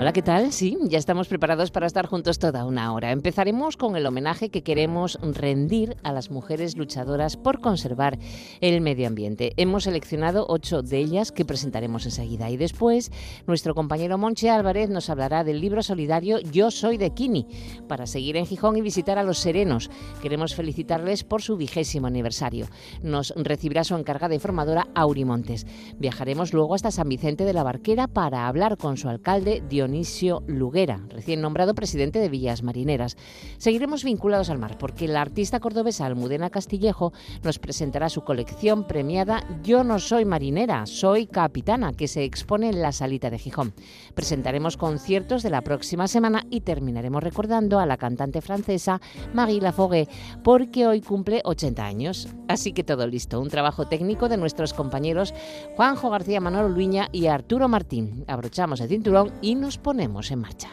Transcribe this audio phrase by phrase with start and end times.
[0.00, 0.50] Hola, ¿qué tal?
[0.50, 3.12] Sí, ya estamos preparados para estar juntos toda una hora.
[3.12, 8.18] Empezaremos con el homenaje que queremos rendir a las mujeres luchadoras por conservar
[8.62, 9.52] el medio ambiente.
[9.58, 13.12] Hemos seleccionado ocho de ellas que presentaremos enseguida y después
[13.46, 17.46] nuestro compañero Monche Álvarez nos hablará del libro solidario Yo soy de Kini
[17.86, 19.90] para seguir en Gijón y visitar a los serenos.
[20.22, 22.68] Queremos felicitarles por su vigésimo aniversario.
[23.02, 25.66] Nos recibirá su encargada informadora Auri Montes.
[25.98, 30.44] Viajaremos luego hasta San Vicente de la Barquera para hablar con su alcalde Dionisio Dionisio
[30.46, 33.16] Luguera, recién nombrado presidente de Villas Marineras.
[33.58, 37.12] Seguiremos vinculados al mar porque la artista cordobesa Almudena Castillejo
[37.42, 42.82] nos presentará su colección premiada Yo no soy marinera, soy capitana, que se expone en
[42.82, 43.74] la salita de Gijón.
[44.14, 49.00] Presentaremos conciertos de la próxima semana y terminaremos recordando a la cantante francesa
[49.34, 50.06] Marie Lafogue,
[50.44, 52.28] porque hoy cumple 80 años.
[52.46, 55.34] Así que todo listo, un trabajo técnico de nuestros compañeros
[55.74, 58.24] Juanjo García Manolo Luña y Arturo Martín.
[58.28, 60.70] Abrochamos el cinturón y nos ponemos en marcha.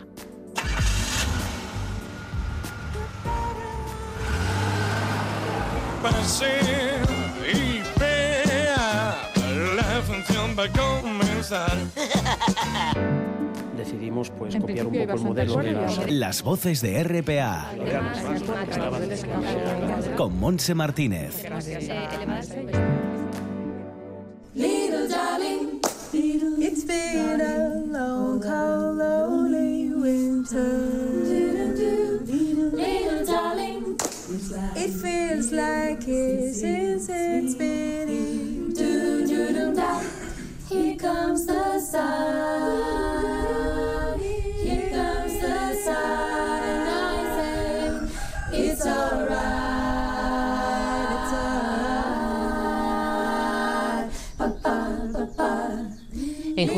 [13.77, 16.11] Decidimos pues copiar un poco el modelo de las...
[16.11, 17.71] Las voces de RPA
[20.17, 21.43] con Monse Martínez.
[24.53, 25.79] Little darling,
[26.13, 30.63] it's been a long, cold, lonely winter.
[32.75, 33.97] Little darling,
[34.75, 38.26] it feels like it since it's been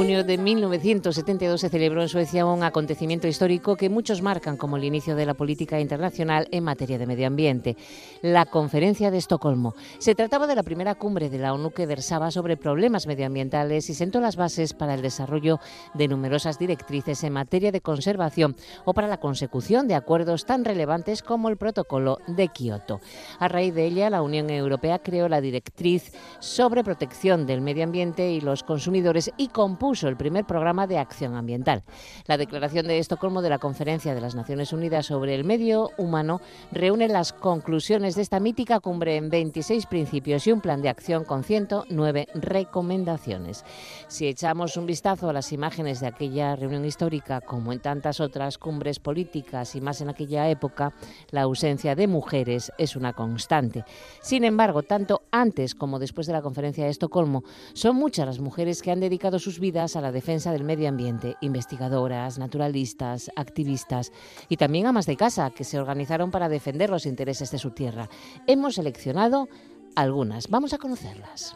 [0.09, 4.83] junio de 1972 se celebró en Suecia un acontecimiento histórico que muchos marcan como el
[4.83, 7.77] inicio de la política internacional en materia de medio ambiente,
[8.23, 9.75] la Conferencia de Estocolmo.
[9.99, 13.93] Se trataba de la primera cumbre de la ONU que versaba sobre problemas medioambientales y
[13.93, 15.59] sentó las bases para el desarrollo
[15.93, 18.55] de numerosas directrices en materia de conservación
[18.85, 22.99] o para la consecución de acuerdos tan relevantes como el Protocolo de Kioto.
[23.37, 28.31] A raíz de ella, la Unión Europea creó la directriz sobre protección del medio ambiente
[28.31, 31.83] y los consumidores y compuso el primer programa de acción ambiental.
[32.25, 36.41] La Declaración de Estocolmo de la Conferencia de las Naciones Unidas sobre el Medio Humano
[36.71, 41.23] reúne las conclusiones de esta mítica cumbre en 26 principios y un plan de acción
[41.23, 43.65] con 109 recomendaciones.
[44.07, 48.57] Si echamos un vistazo a las imágenes de aquella reunión histórica, como en tantas otras
[48.57, 50.93] cumbres políticas y más en aquella época,
[51.31, 53.85] la ausencia de mujeres es una constante.
[54.21, 57.43] Sin embargo, tanto antes como después de la Conferencia de Estocolmo,
[57.73, 61.37] son muchas las mujeres que han dedicado sus vidas a la defensa del medio ambiente,
[61.41, 64.11] investigadoras, naturalistas, activistas
[64.47, 68.09] y también amas de casa que se organizaron para defender los intereses de su tierra.
[68.47, 69.47] Hemos seleccionado
[69.95, 71.55] algunas, vamos a conocerlas.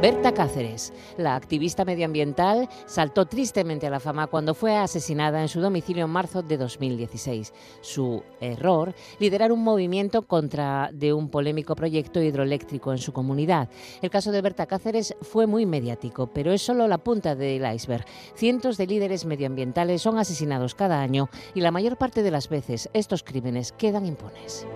[0.00, 5.62] Berta Cáceres, la activista medioambiental, saltó tristemente a la fama cuando fue asesinada en su
[5.62, 7.54] domicilio en marzo de 2016.
[7.80, 13.70] Su error, liderar un movimiento contra de un polémico proyecto hidroeléctrico en su comunidad.
[14.02, 18.04] El caso de Berta Cáceres fue muy mediático, pero es solo la punta del iceberg.
[18.34, 22.90] Cientos de líderes medioambientales son asesinados cada año y la mayor parte de las veces
[22.92, 24.66] estos crímenes quedan impunes.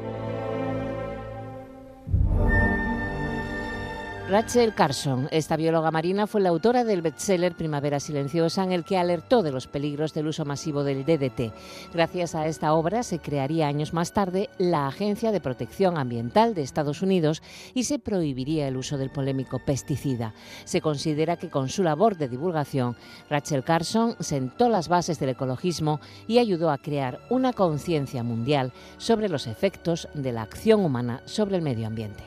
[4.30, 8.96] Rachel Carson, esta bióloga marina, fue la autora del bestseller Primavera Silenciosa, en el que
[8.96, 11.52] alertó de los peligros del uso masivo del DDT.
[11.92, 16.62] Gracias a esta obra se crearía años más tarde la Agencia de Protección Ambiental de
[16.62, 17.42] Estados Unidos
[17.74, 20.32] y se prohibiría el uso del polémico pesticida.
[20.62, 22.94] Se considera que con su labor de divulgación,
[23.28, 29.28] Rachel Carson sentó las bases del ecologismo y ayudó a crear una conciencia mundial sobre
[29.28, 32.22] los efectos de la acción humana sobre el medio ambiente.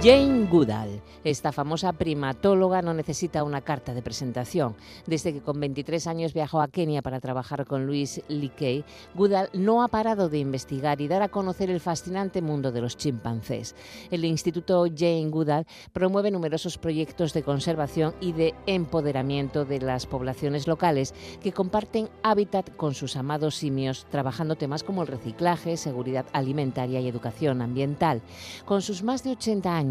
[0.00, 1.00] Jane Goodall.
[1.24, 4.76] Esta famosa primatóloga no necesita una carta de presentación.
[5.06, 8.84] Desde que con 23 años viajó a Kenia para trabajar con Louis Leakey,
[9.16, 12.96] Goodall no ha parado de investigar y dar a conocer el fascinante mundo de los
[12.96, 13.74] chimpancés.
[14.12, 20.68] El Instituto Jane Goodall promueve numerosos proyectos de conservación y de empoderamiento de las poblaciones
[20.68, 21.12] locales
[21.42, 27.08] que comparten hábitat con sus amados simios, trabajando temas como el reciclaje, seguridad alimentaria y
[27.08, 28.22] educación ambiental.
[28.64, 29.87] Con sus más de 80 años,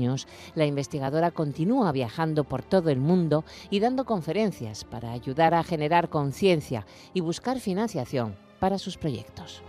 [0.56, 6.10] la investigadora continúa viajando por todo el mundo y dando conferencias para ayudar a generar
[6.10, 9.62] conciencia y buscar financiación para sus proyectos.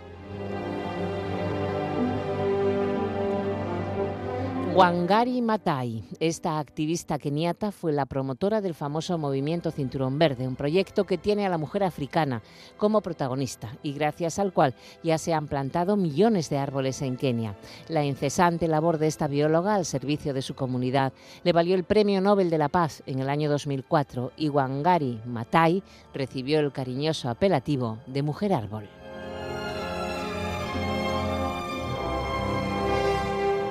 [4.79, 11.03] Wangari Maathai, esta activista keniata, fue la promotora del famoso movimiento Cinturón Verde, un proyecto
[11.03, 12.43] que tiene a la mujer africana
[12.77, 17.57] como protagonista y gracias al cual ya se han plantado millones de árboles en Kenia.
[17.89, 22.21] La incesante labor de esta bióloga al servicio de su comunidad le valió el Premio
[22.21, 25.83] Nobel de la Paz en el año 2004 y Wangari Maathai
[26.15, 28.89] recibió el cariñoso apelativo de Mujer Árbol.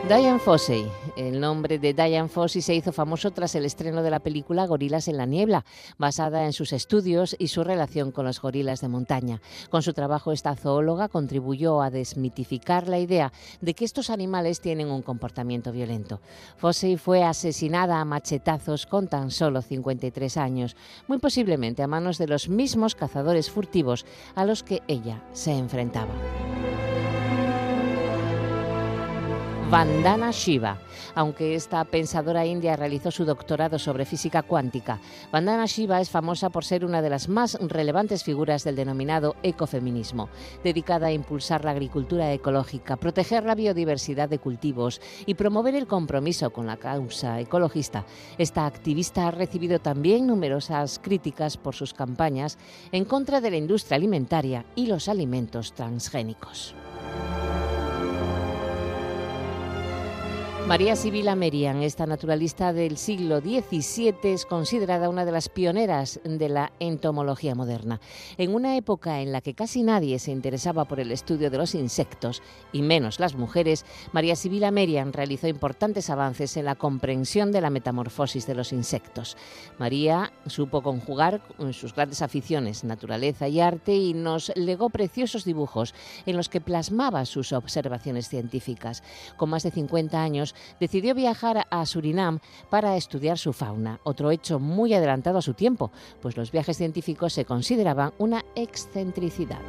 [0.07, 0.89] Diane Fossey.
[1.17, 5.09] El nombre de Diane Fossey se hizo famoso tras el estreno de la película Gorilas
[5.09, 5.65] en la Niebla,
[5.97, 9.41] basada en sus estudios y su relación con los gorilas de montaña.
[9.69, 14.91] Con su trabajo, esta zoóloga contribuyó a desmitificar la idea de que estos animales tienen
[14.91, 16.21] un comportamiento violento.
[16.55, 20.77] Fossey fue asesinada a machetazos con tan solo 53 años,
[21.09, 24.05] muy posiblemente a manos de los mismos cazadores furtivos
[24.35, 26.13] a los que ella se enfrentaba.
[29.69, 30.79] Vandana Shiva.
[31.13, 36.63] Aunque esta pensadora india realizó su doctorado sobre física cuántica, Vandana Shiva es famosa por
[36.63, 40.29] ser una de las más relevantes figuras del denominado ecofeminismo,
[40.63, 46.49] dedicada a impulsar la agricultura ecológica, proteger la biodiversidad de cultivos y promover el compromiso
[46.51, 48.05] con la causa ecologista.
[48.37, 52.57] Esta activista ha recibido también numerosas críticas por sus campañas
[52.93, 56.73] en contra de la industria alimentaria y los alimentos transgénicos.
[60.67, 66.49] María Sibila Merian, esta naturalista del siglo XVII, es considerada una de las pioneras de
[66.49, 68.01] la entomología moderna.
[68.37, 71.73] En una época en la que casi nadie se interesaba por el estudio de los
[71.73, 72.43] insectos,
[72.73, 77.69] y menos las mujeres, María Sibila Merian realizó importantes avances en la comprensión de la
[77.69, 79.37] metamorfosis de los insectos.
[79.79, 81.41] María supo conjugar
[81.71, 87.23] sus grandes aficiones, naturaleza y arte, y nos legó preciosos dibujos en los que plasmaba
[87.23, 89.01] sus observaciones científicas.
[89.37, 92.39] Con más de 50 años, decidió viajar a Surinam
[92.69, 97.33] para estudiar su fauna, otro hecho muy adelantado a su tiempo, pues los viajes científicos
[97.33, 99.61] se consideraban una excentricidad.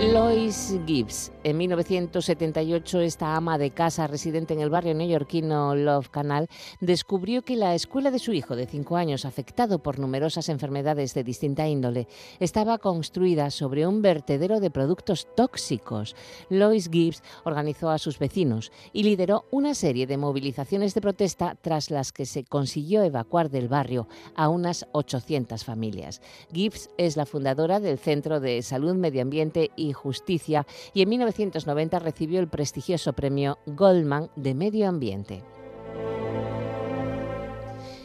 [0.00, 1.30] Lois Gibbs.
[1.44, 6.48] En 1978, esta ama de casa residente en el barrio neoyorquino Love Canal
[6.80, 11.22] descubrió que la escuela de su hijo de cinco años, afectado por numerosas enfermedades de
[11.22, 12.08] distinta índole,
[12.40, 16.16] estaba construida sobre un vertedero de productos tóxicos.
[16.48, 21.90] Lois Gibbs organizó a sus vecinos y lideró una serie de movilizaciones de protesta tras
[21.90, 26.22] las que se consiguió evacuar del barrio a unas 800 familias.
[26.54, 31.98] Gibbs es la fundadora del Centro de Salud, Medio Ambiente y Justicia y en 1990
[31.98, 35.42] recibió el prestigioso premio Goldman de Medio Ambiente.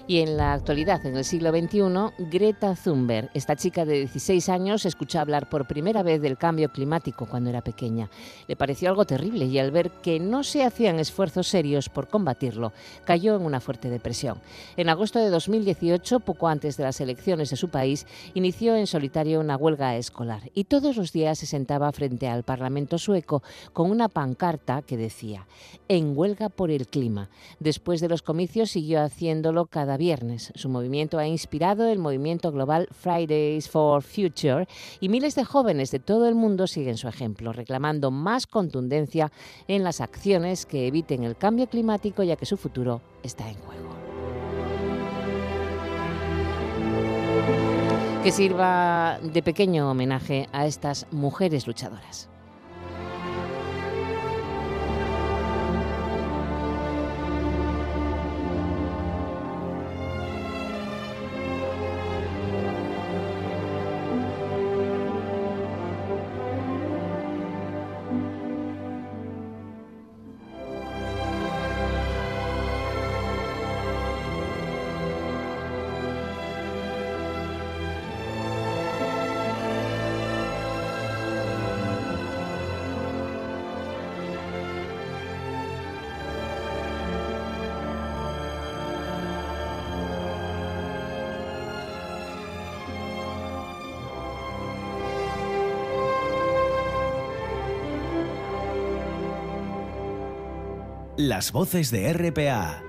[0.07, 4.85] Y en la actualidad, en el siglo XXI, Greta Thunberg, esta chica de 16 años,
[4.85, 8.11] escuchó hablar por primera vez del cambio climático cuando era pequeña.
[8.47, 12.71] Le pareció algo terrible y al ver que no se hacían esfuerzos serios por combatirlo,
[13.03, 14.37] cayó en una fuerte depresión.
[14.77, 18.05] En agosto de 2018, poco antes de las elecciones de su país,
[18.35, 22.99] inició en solitario una huelga escolar y todos los días se sentaba frente al Parlamento
[22.99, 23.41] sueco
[23.73, 25.47] con una pancarta que decía,
[25.87, 27.29] en huelga por el clima.
[27.59, 30.51] Después de los comicios siguió haciéndolo cada viernes.
[30.55, 34.67] Su movimiento ha inspirado el movimiento global Fridays for Future
[34.99, 39.31] y miles de jóvenes de todo el mundo siguen su ejemplo, reclamando más contundencia
[39.67, 43.89] en las acciones que eviten el cambio climático ya que su futuro está en juego.
[48.23, 52.29] Que sirva de pequeño homenaje a estas mujeres luchadoras.
[101.27, 102.83] Las voces de RPA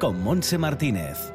[0.00, 1.32] con Monse Martínez.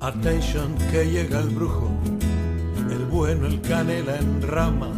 [0.00, 1.88] Attention que llega el brujo,
[2.90, 4.90] el bueno, el canela en rama,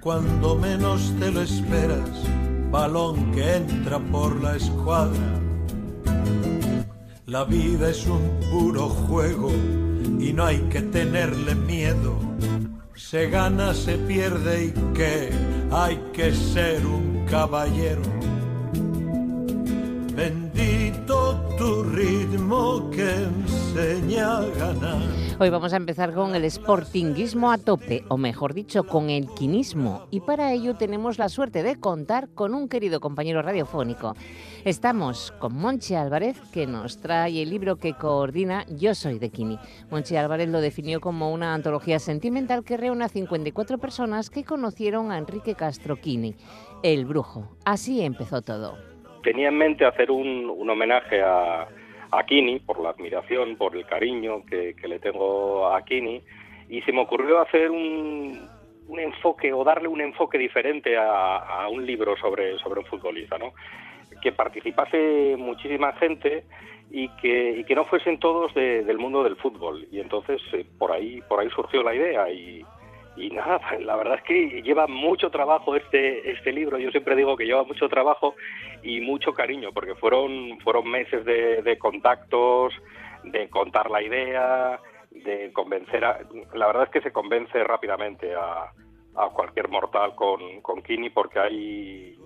[0.00, 2.08] cuando menos te lo esperas,
[2.70, 5.41] balón que entra por la escuadra.
[7.32, 9.50] La vida es un puro juego
[10.20, 12.14] y no hay que tenerle miedo.
[12.94, 15.30] Se gana, se pierde y que
[15.70, 18.02] hay que ser un caballero.
[25.42, 30.06] Hoy vamos a empezar con el sportinguismo a tope, o mejor dicho, con el quinismo.
[30.12, 34.14] Y para ello tenemos la suerte de contar con un querido compañero radiofónico.
[34.64, 39.58] Estamos con Monchi Álvarez, que nos trae el libro que coordina Yo soy de Quini.
[39.90, 45.10] Monchi Álvarez lo definió como una antología sentimental que reúne a 54 personas que conocieron
[45.10, 46.36] a Enrique Castro Quini,
[46.84, 47.56] el brujo.
[47.64, 48.78] Así empezó todo.
[49.24, 51.66] Tenía en mente hacer un, un homenaje a,
[52.12, 56.22] a Kini por la admiración, por el cariño que, que le tengo a Kini
[56.68, 58.48] y se me ocurrió hacer un,
[58.88, 63.38] un enfoque o darle un enfoque diferente a, a, un libro sobre, sobre un futbolista,
[63.38, 63.52] ¿no?
[64.20, 66.44] que participase muchísima gente
[66.90, 70.92] y que, que no fuesen todos de, del mundo del fútbol y entonces eh, por
[70.92, 72.64] ahí por ahí surgió la idea y,
[73.16, 76.78] y nada, la verdad es que lleva mucho trabajo este este libro.
[76.78, 78.34] Yo siempre digo que lleva mucho trabajo
[78.82, 82.74] y mucho cariño, porque fueron fueron meses de, de contactos,
[83.24, 86.04] de contar la idea, de convencer.
[86.04, 86.20] A,
[86.54, 88.72] la verdad es que se convence rápidamente a,
[89.14, 92.16] a cualquier mortal con, con Kini, porque hay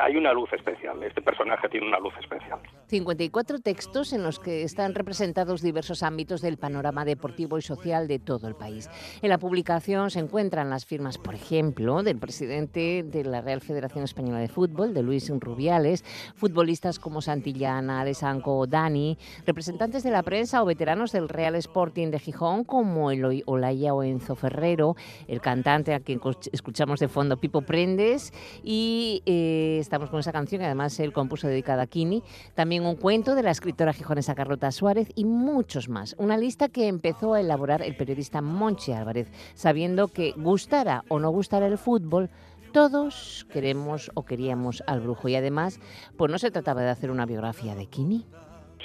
[0.00, 1.02] hay una luz especial.
[1.02, 2.60] Este personaje tiene una luz especial.
[2.86, 8.18] 54 textos en los que están representados diversos ámbitos del panorama deportivo y social de
[8.18, 8.88] todo el país.
[9.20, 14.04] En la publicación se encuentran las firmas, por ejemplo, del presidente de la Real Federación
[14.04, 16.04] Española de Fútbol, de Luis Rubiales,
[16.36, 22.10] futbolistas como Santillana, Alessanco o Dani, representantes de la prensa o veteranos del Real Sporting
[22.10, 24.94] de Gijón, como Eloy Olaya o Enzo Ferrero,
[25.26, 26.20] el cantante a quien
[26.52, 29.47] escuchamos de fondo, Pipo Prendes, y eh,
[29.78, 32.22] estamos con esa canción que además él compuso dedicada a Kini.
[32.54, 36.14] También un cuento de la escritora gijonesa Carlota Suárez y muchos más.
[36.18, 41.30] Una lista que empezó a elaborar el periodista Monchi Álvarez, sabiendo que gustara o no
[41.30, 42.30] gustara el fútbol,
[42.72, 45.80] todos queremos o queríamos al brujo y además,
[46.16, 48.26] pues no se trataba de hacer una biografía de Kini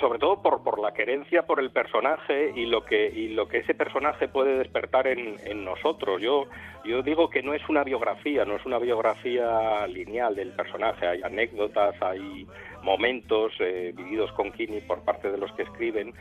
[0.04, 3.60] sobre todo por, por la querencia por el personaje y lo que y lo que
[3.60, 6.22] ese personaje puede despertar en, en nosotros.
[6.22, 6.48] Yo
[6.84, 11.08] yo digo que no es una biografía, no es una biografía lineal del personaje.
[11.08, 12.46] Hay anécdotas, hay
[12.82, 16.14] momentos eh, vividos con Kini por parte de los que escriben,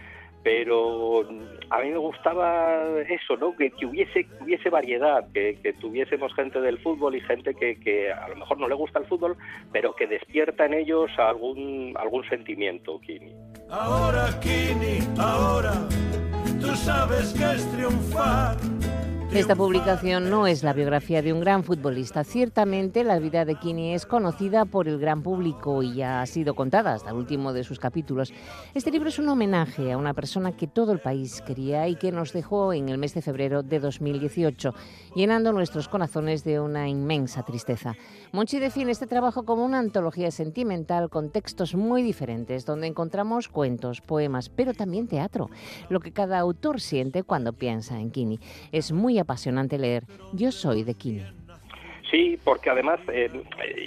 [0.44, 1.28] pero
[1.70, 3.56] a mí me gustaba eso, ¿no?
[3.56, 8.12] Que, que hubiese hubiese variedad, que, que, tuviésemos gente del fútbol y gente que, que,
[8.12, 9.36] a lo mejor no le gusta el fútbol,
[9.72, 13.32] pero que despierta en ellos algún algún sentimiento, Kini.
[13.72, 15.72] Ahora, Kini, ahora,
[16.60, 18.58] tú sabes que es triunfar.
[19.34, 22.22] Esta publicación no es la biografía de un gran futbolista.
[22.22, 26.54] Ciertamente la vida de Kini es conocida por el gran público y ya ha sido
[26.54, 28.30] contada hasta el último de sus capítulos.
[28.74, 32.12] Este libro es un homenaje a una persona que todo el país quería y que
[32.12, 34.74] nos dejó en el mes de febrero de 2018,
[35.14, 37.96] llenando nuestros corazones de una inmensa tristeza.
[38.32, 44.02] Monchi define este trabajo como una antología sentimental con textos muy diferentes, donde encontramos cuentos,
[44.02, 45.48] poemas, pero también teatro,
[45.88, 48.38] lo que cada autor siente cuando piensa en Kini.
[48.72, 51.22] Es muy apasionante leer Yo soy de Kini.
[52.12, 53.30] Sí, porque además, eh,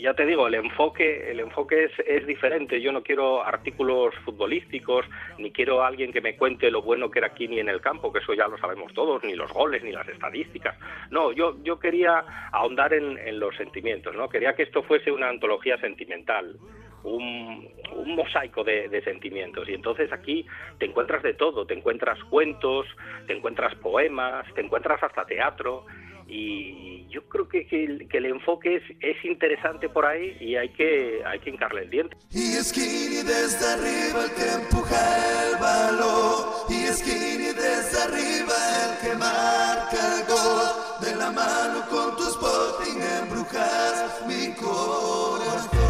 [0.02, 2.82] ya te digo, el enfoque, el enfoque es, es, diferente.
[2.82, 5.06] Yo no quiero artículos futbolísticos,
[5.38, 8.18] ni quiero alguien que me cuente lo bueno que era Kini en el campo, que
[8.18, 10.76] eso ya lo sabemos todos, ni los goles, ni las estadísticas.
[11.12, 14.28] No, yo, yo quería ahondar en, en los sentimientos, ¿no?
[14.28, 16.58] Quería que esto fuese una antología sentimental,
[17.06, 19.70] un, un mosaico de, de, sentimientos.
[19.70, 20.46] Y entonces aquí
[20.80, 22.88] te encuentras de todo, te encuentras cuentos,
[23.28, 25.86] te encuentras poemas, te encuentras hasta teatro.
[26.28, 30.56] Y yo creo que, que, el, que el, enfoque es, es, interesante por ahí y
[30.56, 32.18] hay que, hay que hincarle el diente.
[32.32, 36.46] Y Skinny desde arriba el que empuja el balón.
[36.68, 40.86] Y Skinny desde arriba el que marca el gol.
[41.02, 45.85] De la mano con tu Sporting embrujas mi corazón.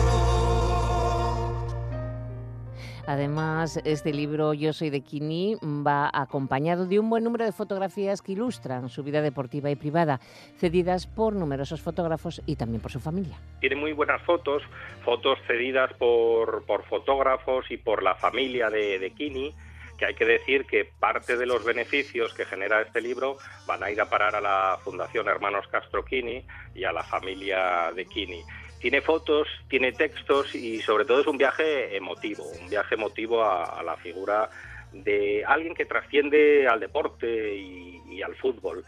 [3.07, 8.21] Además, este libro Yo soy de Kini va acompañado de un buen número de fotografías
[8.21, 10.19] que ilustran su vida deportiva y privada,
[10.57, 13.37] cedidas por numerosos fotógrafos y también por su familia.
[13.59, 14.63] Tiene muy buenas fotos,
[15.03, 19.53] fotos cedidas por, por fotógrafos y por la familia de, de Kini.
[19.97, 23.91] que hay que decir que parte de los beneficios que genera este libro van a
[23.91, 26.43] ir a parar a la Fundación Hermanos Castro Quini
[26.73, 28.41] y a la familia de Quini.
[28.85, 33.81] Tiene fotos, tiene textos y sobre todo es un viaje emotivo, un viaje emotivo a,
[33.81, 34.47] la figura
[34.93, 38.85] de alguien que trasciende al deporte y, al fútbol.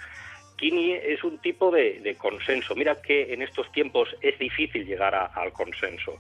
[0.56, 2.76] Kini es un tipo de, consenso.
[2.76, 6.20] Mira que en estos tiempos es difícil llegar al consenso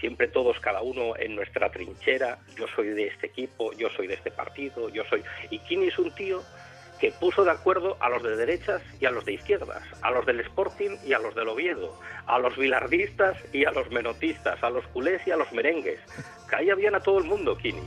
[0.00, 4.14] siempre todos, cada uno en nuestra trinchera, yo soy de este equipo, yo soy de
[4.14, 5.22] este partido, yo soy...
[5.48, 6.42] Y Kini es un tío
[7.02, 10.24] que puso de acuerdo a los de derechas y a los de izquierdas, a los
[10.24, 14.70] del Sporting y a los del Oviedo, a los bilardistas y a los menotistas, a
[14.70, 15.98] los culés y a los merengues.
[16.46, 17.82] Caía bien a todo el mundo, Kini.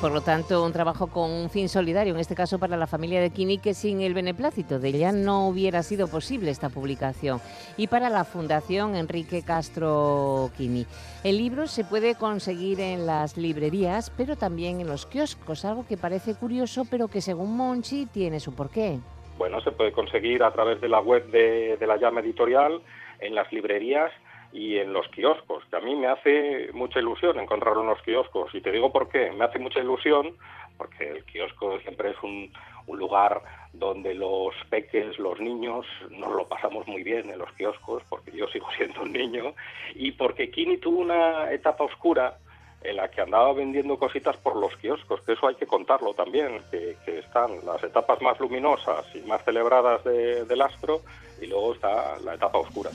[0.00, 3.20] Por, lo tanto, un trabajo con un fin solidario, en este caso para la familia
[3.20, 7.40] de Kini, que sin el beneplácito de ella no hubiera sido posible esta publicación.
[7.76, 10.86] Y para la Fundación Enrique Castro Kini.
[11.24, 15.96] El libro se puede conseguir en las librerías, pero también en los kioscos, algo que
[15.96, 19.00] parece curioso, pero que según Monchi tiene su porqué.
[19.38, 22.80] Bueno, se puede conseguir a través de la web de, de la llama editorial,
[23.18, 24.12] en las librerías
[24.52, 28.54] y en los kioscos, que a mí me hace mucha ilusión encontrar unos kioscos.
[28.54, 29.30] Y te digo por qué.
[29.32, 30.36] Me hace mucha ilusión
[30.78, 32.50] porque el kiosco siempre es un,
[32.86, 38.02] un lugar donde los peques, los niños, nos lo pasamos muy bien en los kioscos,
[38.08, 39.54] porque yo sigo siendo un niño,
[39.94, 42.38] y porque Kini tuvo una etapa oscura
[42.82, 46.62] en la que andaba vendiendo cositas por los kioscos, que eso hay que contarlo también,
[46.70, 51.02] que, están las etapas más luminosas y más celebradas del astro,
[51.40, 52.90] y luego está la etapa oscura.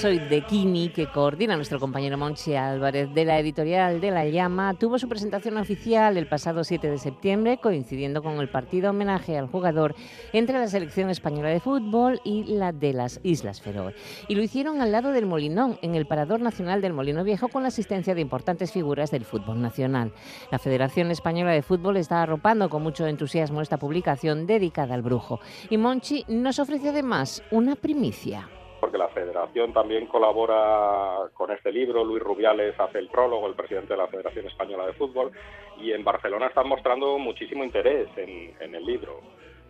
[0.00, 4.74] Soy de Kini, que coordina nuestro compañero Monchi Álvarez de la editorial de La Llama,
[4.74, 9.48] tuvo su presentación oficial el pasado 7 de septiembre, coincidiendo con el partido homenaje al
[9.48, 9.96] jugador
[10.32, 13.92] entre la selección española de fútbol y la de las Islas Feroe.
[14.28, 17.62] Y lo hicieron al lado del Molinón, en el Parador Nacional del Molino Viejo, con
[17.62, 20.12] la asistencia de importantes figuras del fútbol nacional.
[20.52, 25.40] La Federación Española de Fútbol está arropando con mucho entusiasmo esta publicación dedicada al brujo.
[25.70, 28.48] Y Monchi nos ofrece además una primicia
[28.80, 33.94] porque la federación también colabora con este libro, Luis Rubiales hace el prólogo, el presidente
[33.94, 35.32] de la Federación Española de Fútbol,
[35.80, 39.20] y en Barcelona están mostrando muchísimo interés en, el libro.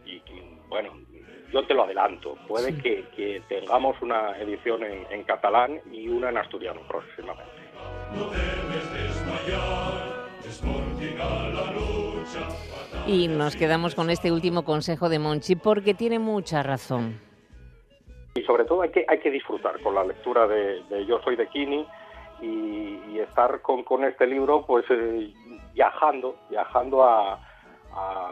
[0.05, 0.21] Y
[0.69, 0.91] bueno,
[1.53, 6.81] yo te lo adelanto, puede que, tengamos una edición en, catalán y una en asturiano
[6.89, 7.53] próximamente.
[13.07, 17.28] Y nos quedamos con este último consejo de Monchi porque tiene mucha razón
[18.39, 21.49] y sobre todo hay que, hay que disfrutar con la lectura de, Yo soy de
[21.49, 21.87] Kini
[22.41, 25.33] y, estar con, con, este libro pues eh,
[25.75, 27.45] viajando, viajando a,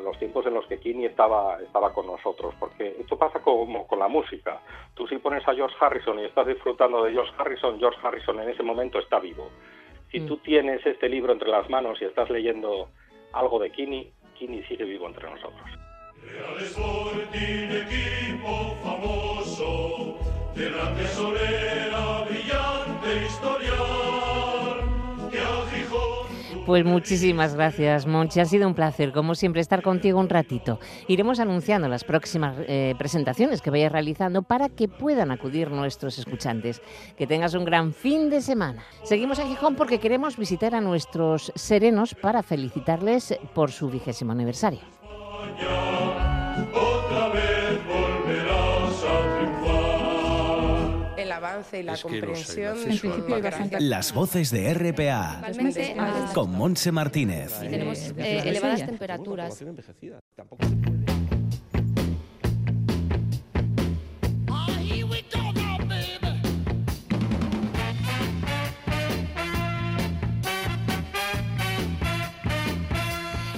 [0.04, 3.98] los tiempos en los que Kini estaba, estaba con nosotros, porque esto pasa como con
[3.98, 4.60] la música.
[4.94, 8.50] Tú si pones a George Harrison y estás disfrutando de George Harrison, George Harrison en
[8.50, 9.50] ese momento está vivo.
[10.12, 10.26] Si mm.
[10.28, 12.90] tú tienes este libro entre las manos y estás leyendo
[13.32, 15.85] algo de Kini, Kini sigue vivo entre nosotros.
[17.86, 20.18] Equipo famoso,
[20.54, 23.26] de la tesorera brillante
[26.66, 28.40] Pues muchísimas gracias, Monchi.
[28.40, 30.80] Ha sido un placer, como siempre, estar contigo un ratito.
[31.06, 36.82] Iremos anunciando las próximas eh, presentaciones que vayas realizando para que puedan acudir nuestros escuchantes.
[37.16, 38.82] Que tengas un gran fin de semana.
[39.04, 44.80] Seguimos en Gijón porque queremos visitar a nuestros serenos para felicitarles por su vigésimo aniversario.
[51.36, 52.78] Avance y la comprensión.
[52.78, 53.40] En principio
[53.80, 55.42] Las voces de RPA.
[56.34, 57.58] Con Monse Martínez.
[57.60, 59.62] tenemos eh, elevadas temperaturas.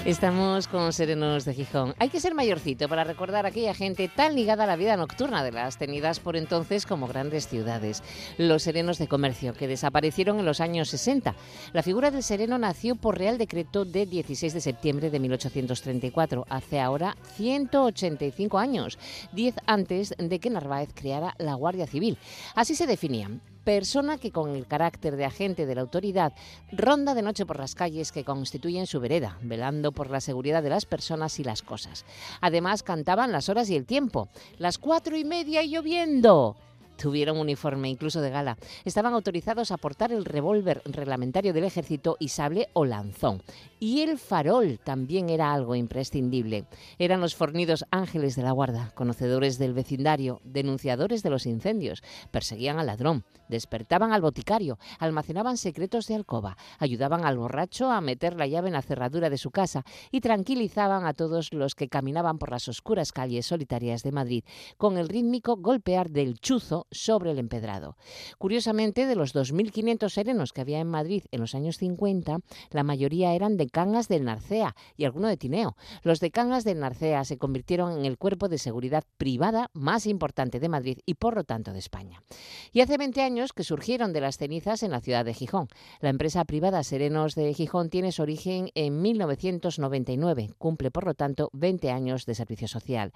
[0.08, 1.94] Estamos con Serenos de Gijón.
[1.98, 5.44] Hay que ser mayorcito para recordar a aquella gente tan ligada a la vida nocturna
[5.44, 8.02] de las tenidas por entonces como grandes ciudades.
[8.38, 11.34] Los serenos de comercio, que desaparecieron en los años 60.
[11.74, 16.80] La figura del sereno nació por Real Decreto de 16 de septiembre de 1834, hace
[16.80, 18.98] ahora 185 años,
[19.32, 22.16] 10 antes de que Narváez creara la Guardia Civil.
[22.54, 26.33] Así se definían persona que con el carácter de agente de la autoridad
[26.72, 30.70] ronda de noche por las calles que constituyen su vereda, velando por la seguridad de
[30.70, 32.07] las personas y las cosas.
[32.40, 36.57] Además cantaban las horas y el tiempo, las cuatro y media y lloviendo
[36.98, 38.58] tuvieron uniforme incluso de gala.
[38.84, 43.42] Estaban autorizados a portar el revólver reglamentario del ejército y sable o lanzón.
[43.80, 46.66] Y el farol también era algo imprescindible.
[46.98, 52.78] Eran los fornidos ángeles de la guarda, conocedores del vecindario, denunciadores de los incendios, perseguían
[52.78, 58.46] al ladrón, despertaban al boticario, almacenaban secretos de alcoba, ayudaban al borracho a meter la
[58.46, 62.50] llave en la cerradura de su casa y tranquilizaban a todos los que caminaban por
[62.50, 64.44] las oscuras calles solitarias de Madrid
[64.76, 67.96] con el rítmico golpear del chuzo sobre el empedrado.
[68.38, 72.38] Curiosamente, de los 2.500 serenos que había en Madrid en los años 50,
[72.70, 75.77] la mayoría eran de Cangas del Narcea y alguno de Tineo.
[76.03, 80.61] Los de Cangas del Narcea se convirtieron en el cuerpo de seguridad privada más importante
[80.61, 82.22] de Madrid y por lo tanto de España.
[82.72, 85.68] Y hace 20 años que surgieron de las cenizas en la ciudad de Gijón.
[86.01, 91.51] La empresa privada Serenos de Gijón tiene su origen en 1999, cumple por lo tanto
[91.53, 93.12] 20 años de servicio social.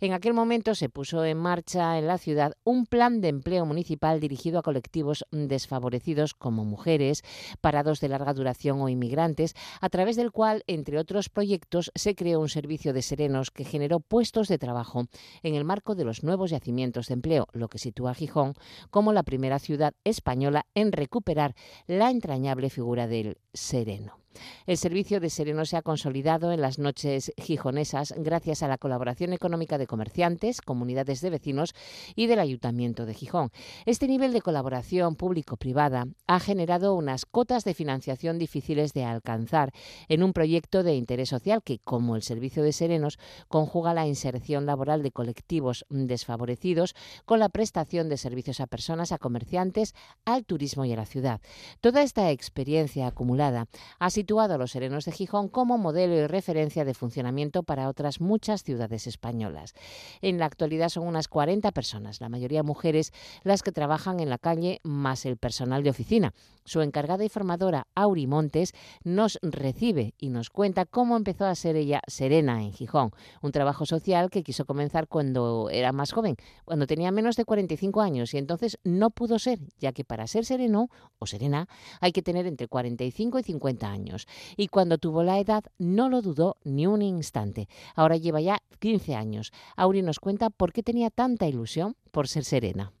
[0.00, 4.20] En aquel momento se puso en marcha en la ciudad un plan de empleo municipal
[4.20, 7.22] dirigido a colectivos desfavorecidos como mujeres,
[7.60, 12.40] parados de larga duración o inmigrantes, a través del cual, entre otros proyectos, se creó
[12.40, 15.06] un servicio de serenos que generó puestos de trabajo
[15.42, 18.54] en el marco de los nuevos yacimientos de empleo, lo que sitúa a Gijón
[18.90, 21.54] como la primera ciudad española en recuperar
[21.86, 24.23] la entrañable figura del sereno.
[24.66, 29.32] El servicio de Sereno se ha consolidado en las noches gijonesas gracias a la colaboración
[29.32, 31.74] económica de comerciantes, comunidades de vecinos
[32.16, 33.50] y del Ayuntamiento de Gijón.
[33.86, 39.70] Este nivel de colaboración público-privada ha generado unas cotas de financiación difíciles de alcanzar
[40.08, 43.18] en un proyecto de interés social que, como el servicio de Serenos,
[43.48, 46.94] conjuga la inserción laboral de colectivos desfavorecidos
[47.24, 49.94] con la prestación de servicios a personas, a comerciantes,
[50.24, 51.40] al turismo y a la ciudad.
[51.80, 53.66] Toda esta experiencia acumulada
[53.98, 57.90] ha sido situado a los serenos de Gijón como modelo y referencia de funcionamiento para
[57.90, 59.74] otras muchas ciudades españolas.
[60.22, 64.38] En la actualidad son unas 40 personas, la mayoría mujeres, las que trabajan en la
[64.38, 66.32] calle más el personal de oficina.
[66.66, 68.72] Su encargada y formadora, Auri Montes,
[69.04, 73.10] nos recibe y nos cuenta cómo empezó a ser ella serena en Gijón,
[73.42, 78.00] un trabajo social que quiso comenzar cuando era más joven, cuando tenía menos de 45
[78.00, 81.68] años y entonces no pudo ser, ya que para ser sereno o serena
[82.00, 86.22] hay que tener entre 45 y 50 años y cuando tuvo la edad no lo
[86.22, 87.68] dudó ni un instante.
[87.94, 89.52] Ahora lleva ya 15 años.
[89.76, 92.92] Auri nos cuenta por qué tenía tanta ilusión por ser serena.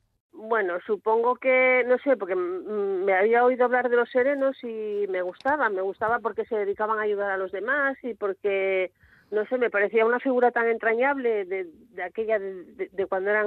[0.46, 5.22] Bueno, supongo que, no sé, porque me había oído hablar de los serenos y me
[5.22, 8.92] gustaba, me gustaba porque se dedicaban a ayudar a los demás y porque,
[9.30, 11.66] no sé, me parecía una figura tan entrañable de,
[12.04, 13.46] aquella de cuando eran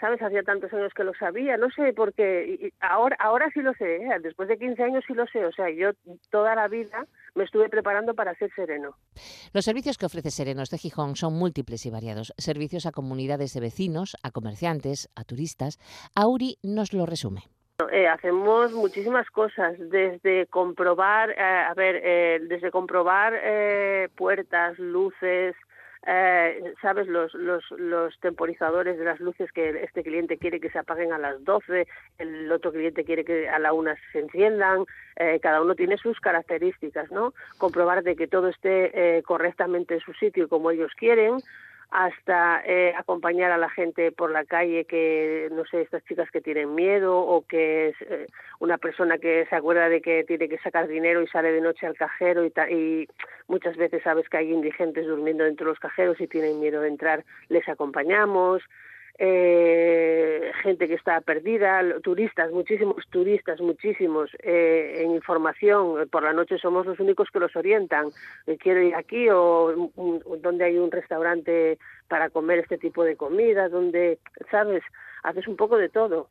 [0.00, 0.20] ¿sabes?
[0.22, 4.08] Hacía tantos años que lo sabía, no sé, porque ahora, ahora sí lo sé, ¿eh?
[4.22, 5.90] después de 15 años sí lo sé, o sea, yo
[6.30, 8.96] toda la vida me estuve preparando para ser sereno.
[9.52, 12.32] Los servicios que ofrece Serenos de Gijón son múltiples y variados.
[12.38, 15.78] Servicios a comunidades de vecinos, a comerciantes, a turistas.
[16.14, 17.42] Auri nos lo resume.
[17.92, 23.32] Eh, hacemos muchísimas cosas, desde comprobar, eh, a ver, desde comprobar
[24.16, 25.54] puertas, luces,
[26.06, 30.78] eh, sabes los, los, los temporizadores de las luces que este cliente quiere que se
[30.78, 31.86] apaguen a las 12,
[32.18, 34.86] el otro cliente quiere que a la una se enciendan,
[35.16, 37.34] eh, cada uno tiene sus características, ¿no?
[37.58, 41.36] Comprobar de que todo esté eh, correctamente en su sitio como ellos quieren,
[41.90, 46.40] hasta eh, acompañar a la gente por la calle que, no sé, estas chicas que
[46.40, 48.26] tienen miedo o que es eh,
[48.60, 51.86] una persona que se acuerda de que tiene que sacar dinero y sale de noche
[51.86, 53.08] al cajero y, y
[53.48, 56.88] muchas veces sabes que hay indigentes durmiendo dentro de los cajeros y tienen miedo de
[56.88, 58.62] entrar, les acompañamos
[59.22, 66.08] eh, gente que está perdida, turistas, muchísimos turistas, muchísimos eh, en información.
[66.08, 68.08] Por la noche somos los únicos que los orientan.
[68.46, 69.90] Eh, quiero ir aquí o
[70.40, 71.78] donde hay un restaurante
[72.08, 74.18] para comer este tipo de comida, donde,
[74.50, 74.82] ¿sabes?
[75.22, 76.30] Haces un poco de todo.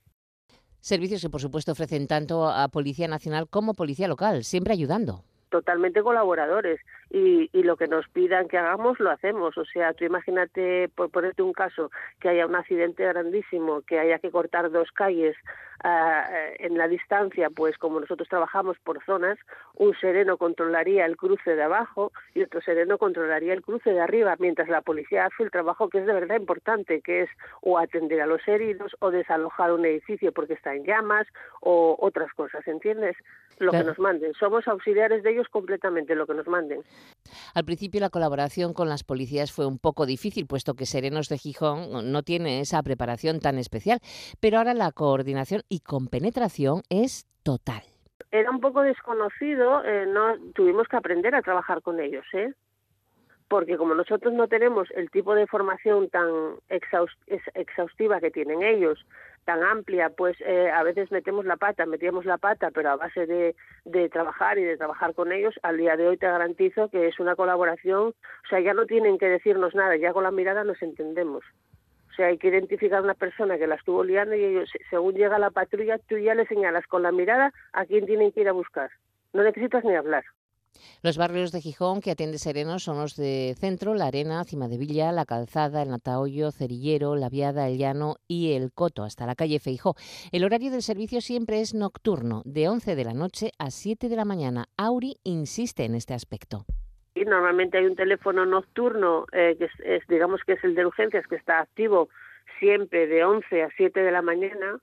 [0.80, 6.01] Servicios que, por supuesto, ofrecen tanto a Policía Nacional como Policía Local, siempre ayudando totalmente
[6.01, 9.57] colaboradores y, y, lo que nos pidan que hagamos lo hacemos.
[9.57, 14.19] O sea, tú imagínate, por ponerte un caso, que haya un accidente grandísimo, que haya
[14.19, 15.35] que cortar dos calles
[15.83, 19.38] uh, en la distancia, pues como nosotros trabajamos por zonas,
[19.75, 24.35] un sereno controlaría el cruce de abajo y otro sereno controlaría el cruce de arriba,
[24.39, 27.29] mientras la policía hace el trabajo que es de verdad importante, que es
[27.62, 31.27] o atender a los heridos o desalojar un edificio porque está en llamas
[31.62, 33.15] o otras cosas, ¿entiendes?
[33.57, 34.33] Lo que nos manden.
[34.35, 36.82] Somos auxiliares de ellos ellos completamente lo que nos manden.
[37.54, 41.38] Al principio la colaboración con las policías fue un poco difícil, puesto que Serenos de
[41.38, 43.99] Gijón no tiene esa preparación tan especial,
[44.39, 47.84] pero ahora la coordinación y compenetración es total.
[48.32, 52.54] Era un poco desconocido, eh, no tuvimos que aprender a trabajar con ellos, ¿eh?
[53.49, 56.29] Porque como nosotros no tenemos el tipo de formación tan
[57.55, 59.03] exhaustiva que tienen ellos,
[59.43, 63.25] tan amplia, pues eh, a veces metemos la pata, metíamos la pata, pero a base
[63.25, 63.55] de,
[64.09, 67.35] trabajar y de trabajar con ellos, al día de hoy te garantizo que es una
[67.35, 71.43] colaboración, o sea, ya no tienen que decirnos nada, ya con la mirada nos entendemos.
[72.12, 75.15] O sea, hay que identificar a una persona que la estuvo liando y ellos, según
[75.15, 78.49] llega la patrulla, tú ya le señalas con la mirada a quién tienen que ir
[78.49, 78.91] a buscar.
[79.33, 80.23] No necesitas ni hablar.
[81.01, 84.77] Los barrios de Gijón que atiende Sereno son los de Centro, La Arena, Cima de
[84.77, 89.36] Villa, La Calzada, El Natahoyo, Cerillero, La Viada, El Llano y El Coto, hasta la
[89.36, 89.95] calle Feijó.
[90.32, 94.15] El horario del servicio siempre es nocturno, de 11 de la noche a 7 de
[94.15, 94.65] la mañana.
[94.77, 96.65] Auri insiste en este aspecto.
[97.15, 101.36] Normalmente hay un teléfono nocturno eh, que es, digamos que es el de urgencias que
[101.36, 102.10] está activo
[102.60, 104.79] siempre de 11 a 7 de la mañana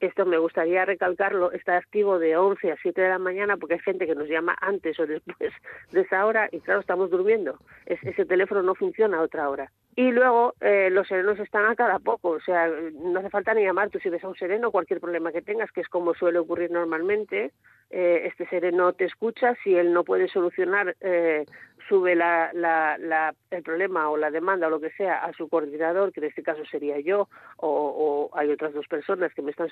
[0.00, 3.80] esto me gustaría recalcarlo, está activo de 11 a 7 de la mañana porque hay
[3.80, 5.52] gente que nos llama antes o después
[5.92, 7.58] de esa hora y claro, estamos durmiendo.
[7.86, 9.70] ese teléfono no funciona a otra hora.
[9.96, 13.62] Y luego eh, los serenos están a cada poco, o sea, no hace falta ni
[13.62, 16.40] llamar, tú si ves a un sereno, cualquier problema que tengas, que es como suele
[16.40, 17.52] ocurrir normalmente,
[17.90, 21.44] eh, este sereno te escucha, si él no puede solucionar, eh,
[21.88, 26.12] sube la, la, el problema o la demanda o lo que sea a su coordinador,
[26.12, 29.68] que en este caso sería yo, o, hay otras dos personas que me están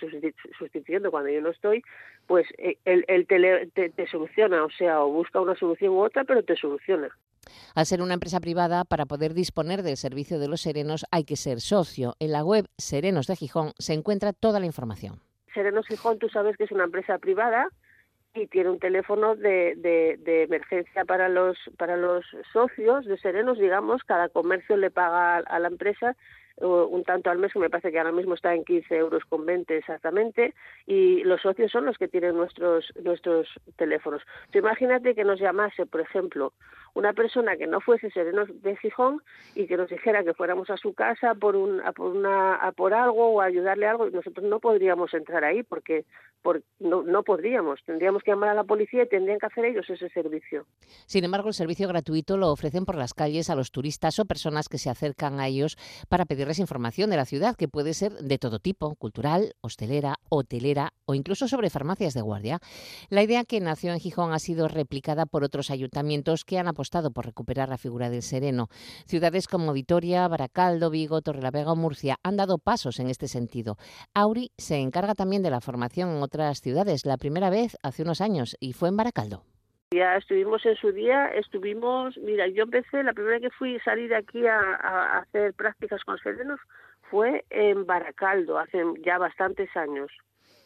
[0.59, 1.83] sustituyendo cuando yo no estoy,
[2.27, 6.43] pues él, él te, te soluciona, o sea, o busca una solución u otra, pero
[6.43, 7.09] te soluciona.
[7.75, 11.37] Al ser una empresa privada, para poder disponer del servicio de los serenos hay que
[11.37, 12.15] ser socio.
[12.21, 15.21] En la web Serenos de Gijón se encuentra toda la información.
[15.53, 17.69] Serenos Gijón, tú sabes que es una empresa privada
[18.35, 24.03] y tiene un teléfono de, de, emergencia para los para los socios de Serenos, digamos,
[24.05, 26.17] cada comercio le paga a la empresa
[26.57, 29.45] un tanto al mes, que me parece que ahora mismo está en 15 euros con
[29.47, 30.55] 20 exactamente,
[30.87, 34.23] y los socios son los que tienen nuestros, nuestros teléfonos.
[34.53, 36.53] imagínate que nos llamase, por ejemplo,
[36.95, 39.23] una persona que no fuese sereno de Gijón
[39.55, 42.95] y que nos dijera que fuéramos a su casa por, un, a por, una, por
[42.95, 46.05] algo o a ayudarle algo, nosotros no podríamos entrar ahí porque,
[46.43, 47.81] por, no, no podríamos.
[47.85, 50.67] Tendríamos que llamar a la policía y tendrían que hacer ellos ese servicio.
[51.07, 54.69] Sin embargo, el servicio gratuito lo ofrecen por las calles a los turistas o personas
[54.69, 55.77] que se acercan a ellos
[56.09, 60.93] para pedir información de la ciudad, que puede ser de todo tipo, cultural, hostelera, hotelera
[61.05, 62.61] o incluso sobre farmacias de guardia.
[63.09, 67.13] La idea que nació en Gijón ha sido replicada por otros ayuntamientos que han apostado
[67.13, 68.67] por recuperar la figura del sereno.
[69.07, 73.77] Ciudades como Vitoria, Baracaldo, Vigo, Torrelavega o Murcia han dado pasos en este sentido.
[74.15, 78.21] Auri se encarga también de la formación en otras ciudades, la primera vez hace unos
[78.21, 79.45] años, y fue en Baracaldo.
[79.93, 84.13] Ya estuvimos en su día, estuvimos, mira, yo empecé, la primera vez que fui salir
[84.13, 86.59] aquí a, hacer prácticas con serenos
[87.11, 90.11] fue en Baracaldo, hace ya bastantes años,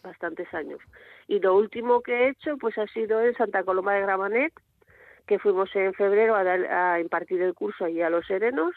[0.02, 0.81] bastantes años.
[1.29, 4.55] Y lo último que he hecho, pues ha sido en Santa Coloma de Gramanet,
[5.27, 8.75] que fuimos en febrero a, a impartir el curso allí a los serenos,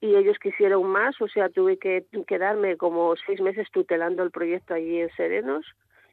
[0.00, 4.74] y ellos quisieron más, o sea, tuve que quedarme como seis meses tutelando el proyecto
[4.74, 5.64] allí en Serenos,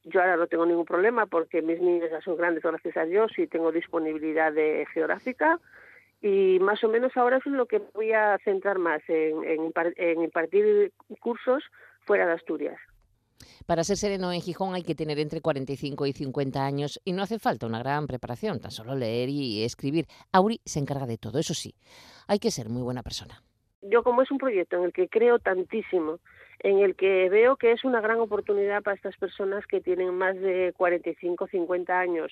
[0.05, 3.37] yo ahora no tengo ningún problema porque mis niños ya son grandes, gracias a Dios,
[3.37, 4.53] y tengo disponibilidad
[4.93, 5.59] geográfica.
[6.21, 10.91] Y más o menos ahora es lo que voy a centrar más, en, en, impartir
[11.19, 11.63] cursos
[12.01, 12.79] fuera de Asturias.
[13.65, 17.23] Para ser sereno en Gijón hay que tener entre 45 y 50 años y no
[17.23, 20.05] hace falta una gran preparación, tan solo leer y escribir.
[20.31, 21.75] Auri se encarga de todo, eso sí,
[22.27, 23.43] hay que ser muy buena persona.
[23.81, 26.19] Yo como es un proyecto en el que creo tantísimo
[26.59, 30.35] en el que veo que es una gran oportunidad para estas personas que tienen más
[30.35, 32.31] de 45, 50 años,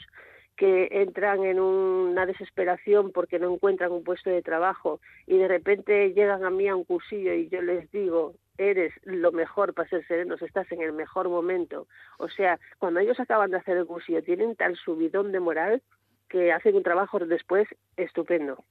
[0.57, 6.13] que entran en una desesperación porque no encuentran un puesto de trabajo y de repente
[6.13, 10.05] llegan a mí a un cursillo y yo les digo, eres lo mejor para ser
[10.07, 11.87] serenos, estás en el mejor momento.
[12.17, 15.81] O sea, cuando ellos acaban de hacer el cursillo tienen tal subidón de moral
[16.29, 18.63] que hacen un trabajo después estupendo.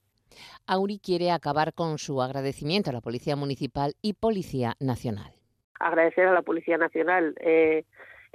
[0.66, 5.37] Auri quiere acabar con su agradecimiento a la Policía Municipal y Policía Nacional
[5.79, 7.85] agradecer a la Policía Nacional eh,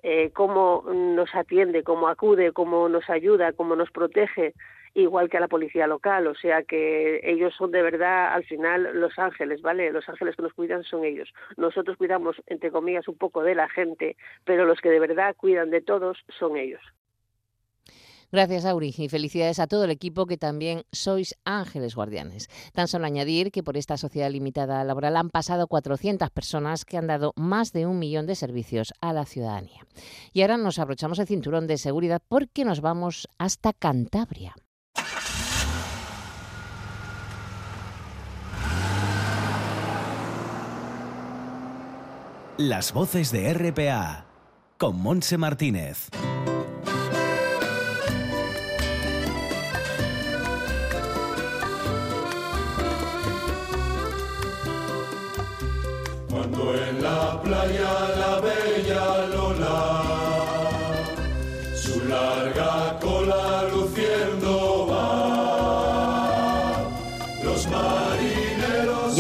[0.04, 4.54] eh, cómo nos atiende, cómo acude, cómo nos ayuda, cómo nos protege,
[4.94, 6.28] igual que a la policía local.
[6.28, 9.92] O sea que ellos son de verdad, al final, los ángeles, ¿vale?
[9.92, 11.30] Los ángeles que nos cuidan son ellos.
[11.58, 15.70] Nosotros cuidamos, entre comillas, un poco de la gente, pero los que de verdad cuidan
[15.70, 16.82] de todos son ellos.
[18.32, 22.48] Gracias, Auri, y felicidades a todo el equipo que también sois ángeles guardianes.
[22.72, 27.08] Tan solo añadir que por esta sociedad limitada laboral han pasado 400 personas que han
[27.08, 29.86] dado más de un millón de servicios a la ciudadanía.
[30.32, 34.56] Y ahora nos abrochamos el cinturón de seguridad porque nos vamos hasta Cantabria.
[42.68, 44.28] Las voces de RPA
[44.78, 46.10] con Monse Martínez.
[56.30, 58.21] Cuando en la playa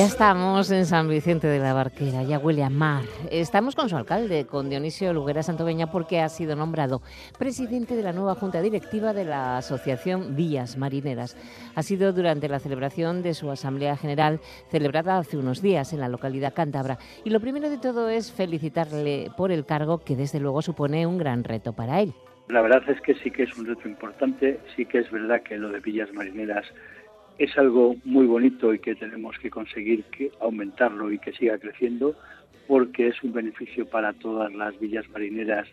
[0.01, 3.03] Ya estamos en San Vicente de la Barquera, ya huele a mar.
[3.29, 7.03] Estamos con su alcalde, con Dionisio Luguera Santoveña, porque ha sido nombrado
[7.37, 11.37] presidente de la nueva junta directiva de la Asociación Villas Marineras.
[11.75, 14.39] Ha sido durante la celebración de su Asamblea General,
[14.71, 16.97] celebrada hace unos días en la localidad cántabra.
[17.23, 21.19] Y lo primero de todo es felicitarle por el cargo, que desde luego supone un
[21.19, 22.15] gran reto para él.
[22.47, 25.57] La verdad es que sí que es un reto importante, sí que es verdad que
[25.57, 26.65] lo de Villas Marineras
[27.37, 32.15] es algo muy bonito y que tenemos que conseguir que aumentarlo y que siga creciendo
[32.67, 35.67] porque es un beneficio para todas las villas marineras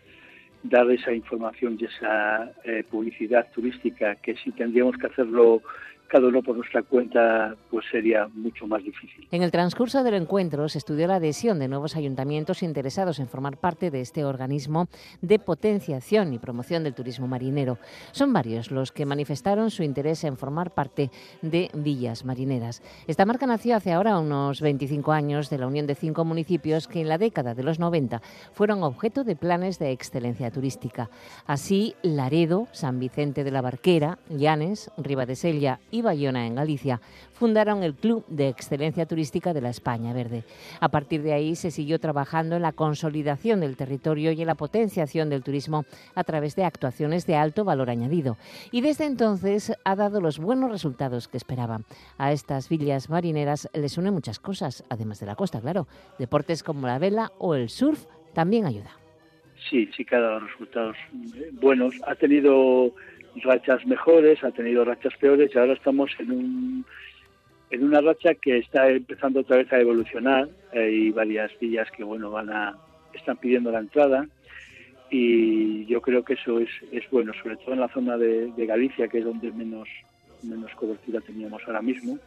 [0.63, 5.61] dar esa información y esa eh, publicidad turística que si tendríamos que hacerlo
[6.09, 9.27] cada uno por nuestra cuenta, pues sería mucho más difícil.
[9.31, 13.57] En el transcurso del encuentro se estudió la adhesión de nuevos ayuntamientos interesados en formar
[13.57, 14.87] parte de este organismo
[15.21, 17.77] de potenciación y promoción del turismo marinero.
[18.11, 22.81] Son varios los que manifestaron su interés en formar parte de villas marineras.
[23.07, 27.01] Esta marca nació hace ahora unos 25 años de la unión de cinco municipios que
[27.01, 28.21] en la década de los 90
[28.53, 31.09] fueron objeto de planes de excelencia turística.
[31.45, 37.95] Así, Laredo, San Vicente de la Barquera, Llanes, Ribadesella y Bayona en Galicia fundaron el
[37.95, 40.43] Club de Excelencia Turística de la España Verde.
[40.79, 44.55] A partir de ahí se siguió trabajando en la consolidación del territorio y en la
[44.55, 45.85] potenciación del turismo
[46.15, 48.37] a través de actuaciones de alto valor añadido.
[48.71, 51.85] Y desde entonces ha dado los buenos resultados que esperaban.
[52.17, 55.87] A estas villas marineras les unen muchas cosas, además de la costa, claro.
[56.17, 58.91] Deportes como la vela o el surf también ayuda.
[59.69, 60.95] Sí, sí que ha dado resultados
[61.53, 61.93] buenos.
[62.07, 62.93] Ha tenido
[63.43, 66.85] rachas mejores, ha tenido rachas peores y ahora estamos en un
[67.71, 70.49] en una racha que está empezando otra vez a evolucionar.
[70.73, 72.75] Hay varias villas que bueno van a
[73.13, 74.27] están pidiendo la entrada
[75.09, 79.07] y yo creo que eso es, es bueno, sobre todo en la zona de, Galicia,
[79.07, 79.87] que es donde menos
[80.43, 82.17] menos cobertura teníamos ahora mismo.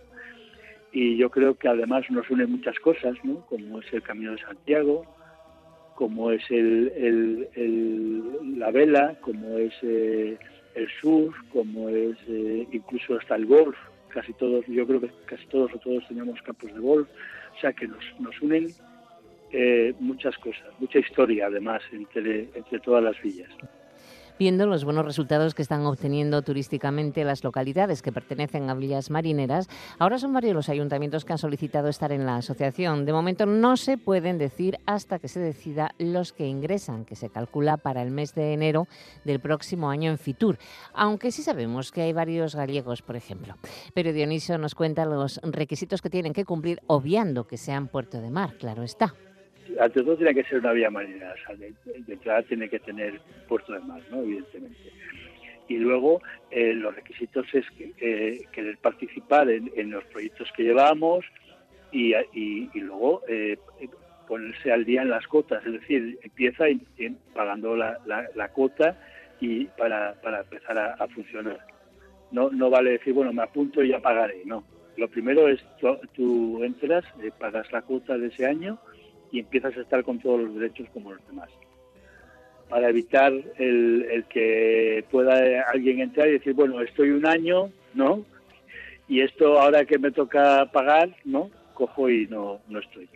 [0.93, 3.47] Y yo creo que además nos une muchas cosas, ¿no?
[3.47, 5.07] como es el Camino de Santiago,
[5.95, 10.37] como es el, el, el la vela, como es eh,
[10.75, 13.77] el surf, como es eh, incluso hasta el golf.
[14.09, 17.09] Casi todos, yo creo que casi todos o todos teníamos campos de golf.
[17.57, 18.69] O sea que nos, nos unen
[19.53, 23.51] eh, muchas cosas, mucha historia además entre, entre todas las villas
[24.43, 29.69] viendo los buenos resultados que están obteniendo turísticamente las localidades que pertenecen a villas marineras.
[30.01, 33.05] Ahora son varios los ayuntamientos que han solicitado estar en la asociación.
[33.07, 37.31] De momento no se pueden decir hasta que se decida los que ingresan, que se
[37.31, 38.89] calcula para el mes de enero
[39.25, 40.59] del próximo año en Fitur,
[40.93, 43.55] aunque sí sabemos que hay varios gallegos, por ejemplo.
[43.95, 48.31] Pero Dionisio nos cuenta los requisitos que tienen que cumplir, obviando que sean puerto de
[48.33, 49.15] mar, claro está
[49.79, 51.75] ante todo tiene que ser una vía marina, de,
[52.09, 54.23] entrada tiene que tener puerto de mar, ¿no?
[54.23, 54.79] evidentemente.
[55.69, 56.21] Y luego
[56.51, 61.25] eh, los requisitos es que, eh, querer participar en, los proyectos que llevamos
[61.91, 63.57] y, y, y luego eh,
[64.27, 66.65] ponerse al día en las cuotas, es decir, empieza
[67.35, 68.99] pagando la, la, la, cuota
[69.41, 71.59] y para, para empezar a, a, funcionar.
[72.31, 74.65] No, no vale decir, bueno, me apunto y ya pagaré, no.
[74.97, 78.79] Lo primero es, tú, tú entras, eh, pagas la cuota de ese año,
[79.33, 81.49] y empiezas a estar con todos los derechos como los demás.
[82.69, 88.25] Para evitar el, el, que pueda alguien entrar y decir, bueno, estoy un año, ¿no?
[89.09, 91.51] Y esto ahora que me toca pagar, ¿no?
[91.75, 93.09] Cojo y no, no estoy.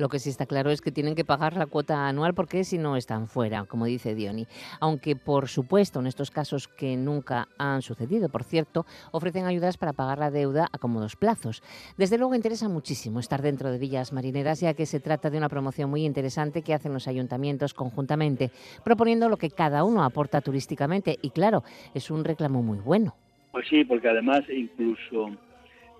[0.00, 2.78] Lo que sí está claro es que tienen que pagar la cuota anual porque si
[2.78, 4.46] no están fuera, como dice Diony.
[4.80, 9.92] Aunque, por supuesto, en estos casos que nunca han sucedido, por cierto, ofrecen ayudas para
[9.92, 11.62] pagar la deuda a cómodos plazos.
[11.98, 15.50] Desde luego interesa muchísimo estar dentro de villas marineras, ya que se trata de una
[15.50, 21.18] promoción muy interesante que hacen los ayuntamientos conjuntamente, proponiendo lo que cada uno aporta turísticamente.
[21.20, 23.14] Y claro, es un reclamo muy bueno.
[23.52, 25.28] Pues sí, porque además incluso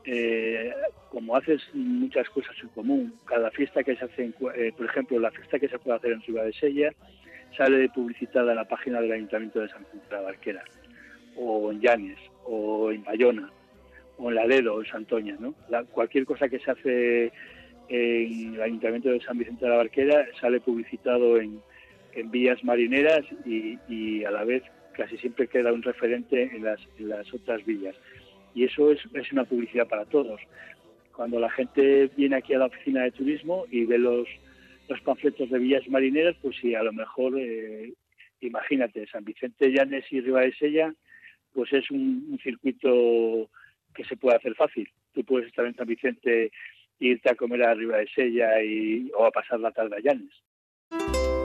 [0.04, 0.72] eh,
[1.10, 5.18] como haces muchas cosas en común, cada fiesta que se hace, en, eh, por ejemplo,
[5.18, 6.92] la fiesta que se puede hacer en Ciudad de Sella,
[7.56, 10.64] sale publicitada en la página del Ayuntamiento de San Vicente de la Barquera.
[11.36, 13.50] o en Llanes, o en Bayona,
[14.18, 15.54] o en Laredo, o en Santoña, ¿no?
[15.92, 17.32] cualquier cosa que se hace
[17.88, 21.60] en el Ayuntamiento de San Vicente de la Barquera sale publicitado en,
[22.14, 27.64] en vías marineras y, a la vez casi siempre queda un referente en las otras
[27.64, 27.96] villas.
[28.54, 30.40] Y eso es, es, una publicidad para todos.
[31.14, 34.28] Cuando la gente viene aquí a la oficina de turismo y ve los,
[34.88, 37.92] los panfletos de villas marineras, pues sí, a lo mejor, eh,
[38.40, 40.22] imagínate, San Vicente Llanes y
[40.58, 40.92] Sella,
[41.52, 43.50] pues es un, circuito
[43.94, 44.88] que se puede hacer fácil.
[45.12, 46.50] Tú puedes estar en San Vicente
[46.98, 51.39] irte a comer arriba de Sella y, o a pasar la tarde a Llanes.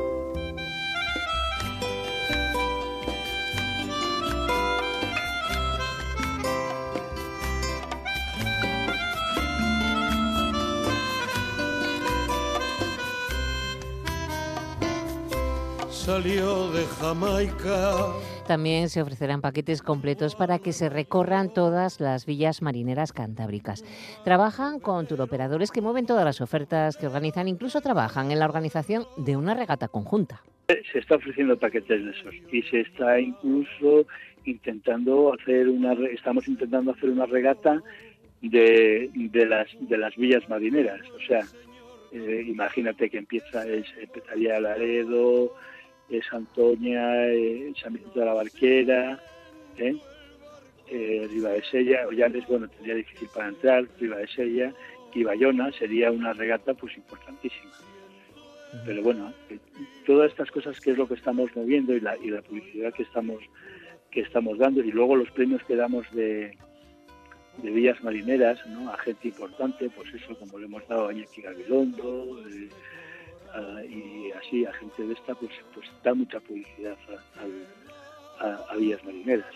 [16.06, 18.14] Salió de Jamaica
[18.48, 23.84] también se ofrecerán paquetes completos para que se recorran todas las villas marineras cantábricas.
[24.24, 29.06] Trabajan con turoperadores que mueven todas las ofertas que organizan, incluso trabajan en la organización
[29.18, 30.44] de una regata conjunta.
[30.68, 34.06] Se está ofreciendo paquetes de esos y se está incluso
[34.46, 37.82] intentando hacer una, estamos intentando hacer una regata
[38.44, 41.42] de, de las de las villas marineras, o sea,
[42.12, 45.52] eh, imagínate que empieza es, empezaría Laredo,
[46.10, 49.20] eh, Santoña, eh, San Vicente de la Barquera,
[49.78, 49.96] ¿eh?
[50.88, 54.74] eh, Riva de Sella, Ollanes, bueno, tendría difícil para entrar, Riva de Sella
[55.14, 57.72] y Bayona sería una regata pues importantísima.
[58.86, 59.58] Pero bueno, eh,
[60.06, 63.04] todas estas cosas que es lo que estamos moviendo y la, y la publicidad que
[63.04, 63.42] estamos
[64.12, 66.58] que estamos dando y luego los premios que damos de,
[67.62, 68.90] de vías marineras ¿no?
[68.90, 72.40] a gente importante, pues eso como le hemos dado a Iñaki Gabilondo,
[73.90, 76.98] y así a gente de esta pues, pues da mucha publicidad
[78.40, 79.54] a, vías marineras.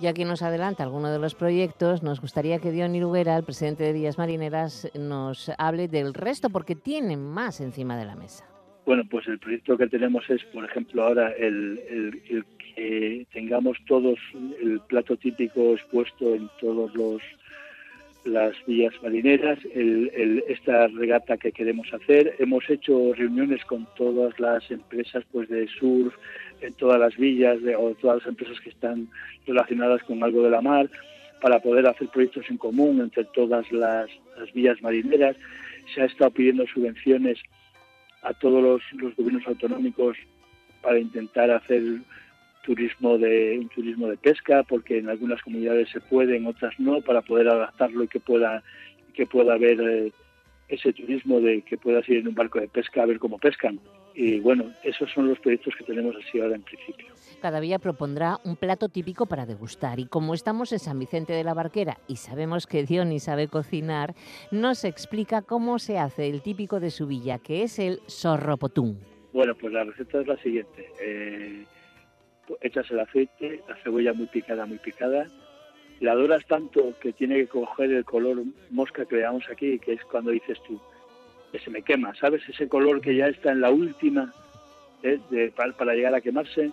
[0.00, 3.84] Ya que nos adelanta alguno de los proyectos, nos gustaría que Dion Iruguera, el presidente
[3.84, 8.44] de Vías Marineras, nos hable del resto, porque tienen más encima de la mesa.
[8.84, 14.18] Bueno, pues el proyecto que tenemos es, por ejemplo, ahora el, el que tengamos todos
[14.60, 17.22] el plato típico expuesto en todos los
[18.26, 19.58] las vías marineras,
[20.48, 22.34] esta regata que queremos hacer.
[22.38, 26.14] Hemos hecho reuniones con todas las empresas pues de surf,
[26.60, 29.08] en todas las villas de, o todas las empresas que están
[29.46, 30.90] relacionadas con algo de la mar
[31.40, 34.08] para poder hacer proyectos en común entre todas las,
[34.54, 35.36] vías marineras.
[35.94, 37.38] Se ha estado pidiendo subvenciones
[38.22, 40.16] a todos los gobiernos autonómicos
[40.82, 41.82] para intentar hacer
[42.66, 47.00] turismo de un turismo de pesca porque en algunas comunidades se puede en otras no
[47.00, 48.62] para poder adaptarlo y que pueda
[49.14, 50.12] que pueda haber eh,
[50.68, 53.78] ese turismo de que puedas ir en un barco de pesca a ver cómo pescan.
[54.14, 57.06] Y bueno esos son los proyectos que tenemos así ahora en principio.
[57.40, 60.00] Cada villa propondrá un plato típico para degustar.
[60.00, 64.14] Y como estamos en San Vicente de la Barquera y sabemos que Diony sabe cocinar
[64.50, 68.98] nos explica cómo se hace el típico de su villa que es el sorropotún.
[69.32, 70.90] Bueno pues la receta es la siguiente.
[71.00, 71.64] Eh,
[72.60, 75.26] echas el aceite, la cebolla muy picada, muy picada,
[76.00, 80.04] la doras tanto que tiene que coger el color mosca que veamos aquí, que es
[80.04, 80.80] cuando dices tú,
[81.52, 82.42] que se me quema, ¿sabes?
[82.48, 84.32] Ese color que ya está en la última
[85.02, 85.18] ¿eh?
[85.30, 86.70] de, para, llegar a quemarse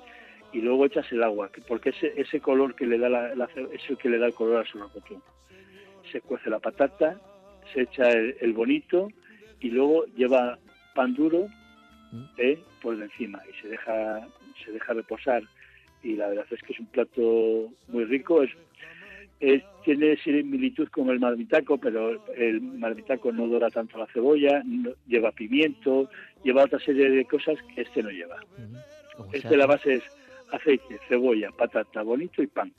[0.51, 3.97] y luego echas el agua, porque ese, ese color que le da la, es el
[3.97, 5.21] que le da el color a su rocotón.
[6.11, 7.19] Se cuece la patata,
[7.73, 9.07] se echa el, bonito
[9.59, 10.59] y luego lleva
[10.93, 11.47] pan duro
[12.11, 12.23] mm.
[12.37, 12.59] ¿eh?
[12.81, 14.27] por encima y se deja
[14.63, 15.43] se deja reposar
[16.03, 18.43] y la verdad es que es un plato muy rico.
[19.39, 24.63] Es, tiene similitud con el marmitaco, pero el marmitaco no dora tanto la cebolla,
[25.07, 26.09] lleva pimiento,
[26.43, 28.37] lleva otra serie de cosas que este no lleva.
[29.33, 30.03] Este la base es
[30.51, 32.71] aceite, cebolla, patata, bonito y pan.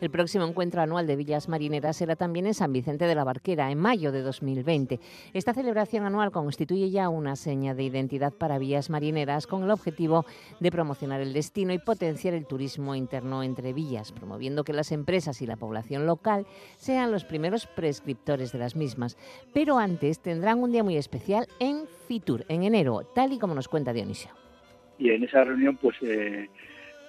[0.00, 3.70] El próximo encuentro anual de Villas Marineras será también en San Vicente de la Barquera,
[3.70, 5.00] en mayo de 2020.
[5.32, 10.24] Esta celebración anual constituye ya una seña de identidad para Villas Marineras con el objetivo
[10.60, 15.40] de promocionar el destino y potenciar el turismo interno entre villas, promoviendo que las empresas
[15.42, 16.46] y la población local
[16.76, 19.16] sean los primeros prescriptores de las mismas.
[19.52, 23.68] Pero antes tendrán un día muy especial en Fitur, en enero, tal y como nos
[23.68, 24.30] cuenta Dionisio.
[24.98, 25.96] Y en esa reunión, pues...
[26.02, 26.48] Eh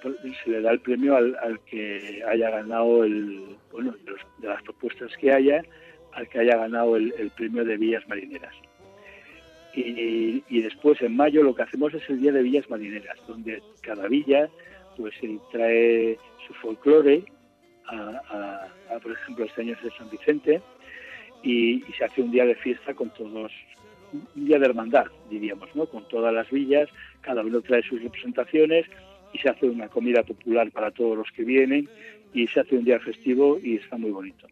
[0.02, 5.32] se le da el premio al, que haya ganado el bueno de, las propuestas que
[5.32, 5.62] haya
[6.12, 8.54] al que haya ganado el, premio de villas marineras.
[9.74, 14.08] Y, después en mayo lo que hacemos es el día de villas marineras donde cada
[14.08, 14.48] villa
[14.96, 15.14] pues
[15.52, 17.24] trae su folclore
[17.86, 18.68] a,
[19.00, 20.60] por ejemplo este año es de San Vicente
[21.44, 23.52] y, y se hace un día de fiesta con todos
[24.12, 26.88] un día de hermandad diríamos no con todas las villas
[27.20, 28.86] cada uno trae sus representaciones
[29.32, 31.88] y se hace una comida popular para todos los que vienen
[32.32, 34.46] y se hace un día festivo y está muy bonito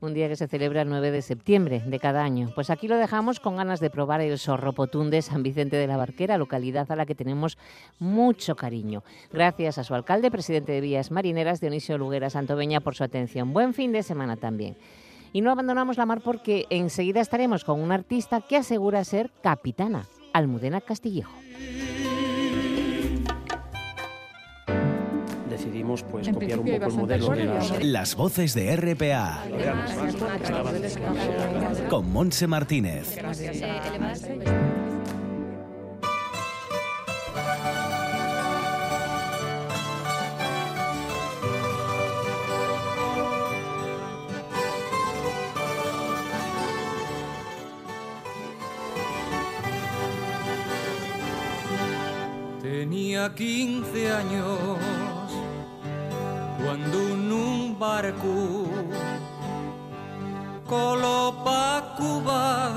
[0.00, 2.50] un día que se celebra el 9 de septiembre de cada año.
[2.54, 5.96] Pues aquí lo dejamos con ganas de probar el sorropotún de San Vicente de la
[5.96, 7.56] Barquera, localidad a la que tenemos
[7.98, 9.02] mucho cariño.
[9.32, 13.52] Gracias a su alcalde, presidente de Vías Marineras, Dionisio Luguera Santoveña, por su atención.
[13.52, 14.76] Buen fin de semana también.
[15.32, 20.06] Y no abandonamos la mar porque enseguida estaremos con un artista que asegura ser capitana,
[20.32, 21.32] Almudena Castillejo.
[25.86, 27.84] Decidimos pues copiar un poco el modelo de las...
[27.84, 29.44] Las voces de RPA.
[31.88, 33.16] Con Monse Martínez.
[52.62, 54.58] Tenía 15 años
[56.66, 58.66] cuando un barco
[61.96, 62.74] Cuba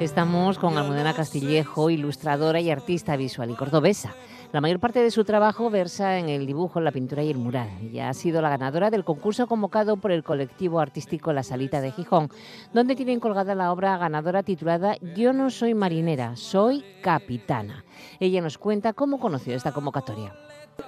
[0.00, 4.16] Estamos con Almudena Castillejo, ilustradora y artista visual y cordobesa.
[4.52, 7.68] La mayor parte de su trabajo versa en el dibujo, la pintura y el mural.
[7.82, 11.92] Y ha sido la ganadora del concurso convocado por el colectivo artístico La Salita de
[11.92, 12.30] Gijón,
[12.72, 17.84] donde tienen colgada la obra ganadora titulada Yo no soy marinera, soy capitana.
[18.18, 20.34] Ella nos cuenta cómo conoció esta convocatoria.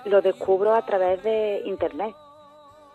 [0.07, 2.17] Lo descubro a través de internet,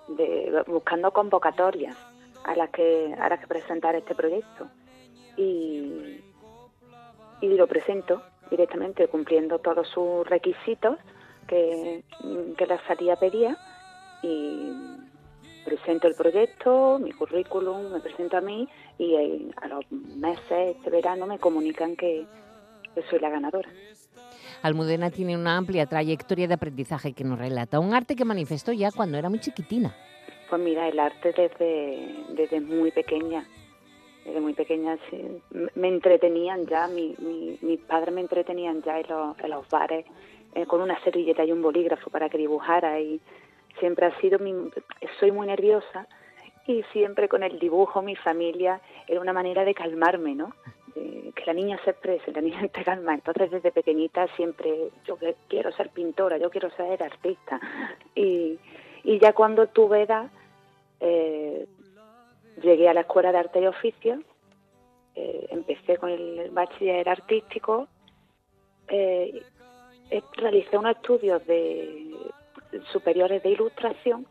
[0.09, 1.95] de, buscando convocatorias
[2.43, 4.67] a las que a que presentar este proyecto
[5.37, 6.21] y,
[7.41, 10.97] lo presento directamente cumpliendo todos sus requisitos
[11.47, 12.03] que,
[12.67, 13.57] la salida pedía
[14.21, 14.71] y
[15.65, 18.67] presento el proyecto, mi currículum, me presento a mí
[18.97, 22.25] y eh, a los meses, este verano, me comunican que,
[23.09, 23.69] soy la ganadora.
[24.63, 28.91] Almudena tiene una amplia trayectoria de aprendizaje que nos relata, un arte que manifestó ya
[28.91, 29.95] cuando era muy chiquitina.
[30.49, 33.45] Pues mira, el arte desde, desde muy pequeña
[34.27, 34.97] desde muy pequeña
[35.75, 37.15] me entretenían ya, mi,
[37.61, 39.07] mis padres me entretenían ya en
[39.49, 40.05] los, bares
[40.53, 43.21] eh, con una servilleta y un bolígrafo para que dibujara y
[43.79, 44.53] siempre ha sido mi,
[45.19, 46.07] soy muy nerviosa
[46.67, 50.53] y siempre con el dibujo mi familia era una manera de calmarme, ¿no?
[50.93, 53.13] que la niña se exprese, la niña te calma.
[53.13, 55.17] Entonces desde pequeñita siempre yo
[55.47, 57.61] quiero ser pintora, yo quiero ser artista.
[58.15, 58.59] Y,
[59.03, 60.29] y ya cuando tuve edad,
[60.99, 61.67] eh,
[62.61, 64.21] Llegué a la Escuela de Arte y Oficio,
[65.15, 67.87] eh, empecé con el bachiller artístico,
[68.87, 69.41] eh,
[70.09, 72.15] eh, realicé unos estudios de
[72.91, 74.27] superiores de ilustración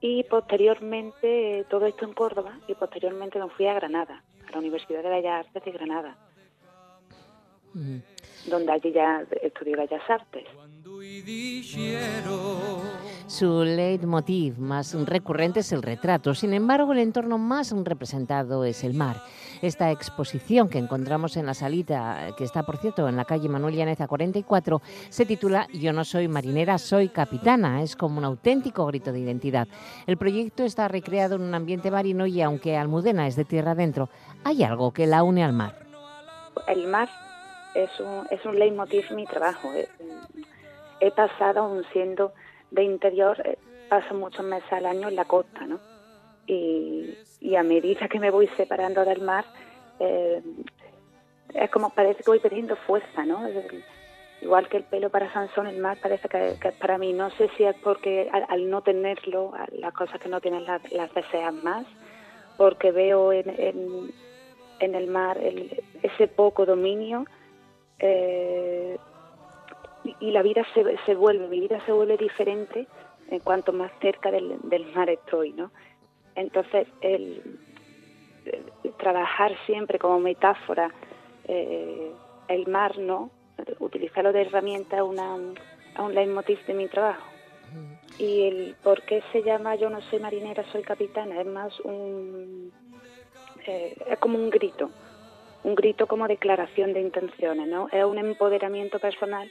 [0.00, 5.02] y posteriormente, todo esto en Córdoba, y posteriormente me fui a Granada, a la Universidad
[5.02, 6.16] de Bellas Artes de Granada,
[7.72, 7.98] mm.
[8.50, 10.44] donde allí ya estudié Bellas Artes.
[13.26, 18.94] Su leitmotiv más recurrente es el retrato, sin embargo el entorno más representado es el
[18.94, 19.16] mar.
[19.60, 23.74] Esta exposición que encontramos en la salita, que está por cierto en la calle Manuel
[23.74, 27.82] Llaneza 44, se titula Yo no soy marinera, soy capitana.
[27.82, 29.66] Es como un auténtico grito de identidad.
[30.06, 34.10] El proyecto está recreado en un ambiente marino y aunque Almudena es de tierra adentro,
[34.44, 35.76] hay algo que la une al mar.
[36.68, 37.08] El mar
[37.74, 39.72] es un, es un leitmotiv mi trabajo
[41.06, 42.32] he pasado, aún siendo
[42.70, 45.78] de interior, eh, paso muchos meses al año en la costa, ¿no?
[46.46, 47.16] Y,
[47.56, 49.44] a medida que me voy separando del mar,
[50.00, 50.42] eh,
[51.54, 53.46] es como parece que voy perdiendo fuerza, ¿no?
[54.40, 57.12] Igual que el pelo para Sansón, el mar parece que, es para mí.
[57.12, 60.82] No sé si es porque al, no tenerlo, las cosas que no tienes las,
[61.14, 61.86] deseas más,
[62.56, 64.12] porque veo en,
[64.80, 65.38] en, el mar
[66.02, 67.24] ese poco dominio.
[67.98, 68.98] Eh,
[70.20, 72.86] y la vida se, se vuelve, mi vida se vuelve diferente
[73.30, 74.58] en cuanto más cerca del,
[74.94, 75.70] mar estoy, ¿no?
[76.34, 77.58] Entonces, el,
[78.98, 80.90] trabajar siempre como metáfora
[81.46, 82.12] eh,
[82.48, 83.30] el mar, ¿no?
[83.78, 87.26] Utilizarlo de herramienta a, una, un leitmotiv de mi trabajo.
[88.18, 92.72] Y el por qué se llama Yo no soy marinera, soy capitana, es más un...
[93.66, 94.90] Eh, es como un grito,
[95.62, 97.88] un grito como declaración de intenciones, ¿no?
[97.90, 99.50] Es un empoderamiento personal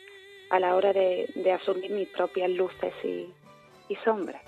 [0.49, 4.41] a la hora de, asumir mis propias luces y, sombras.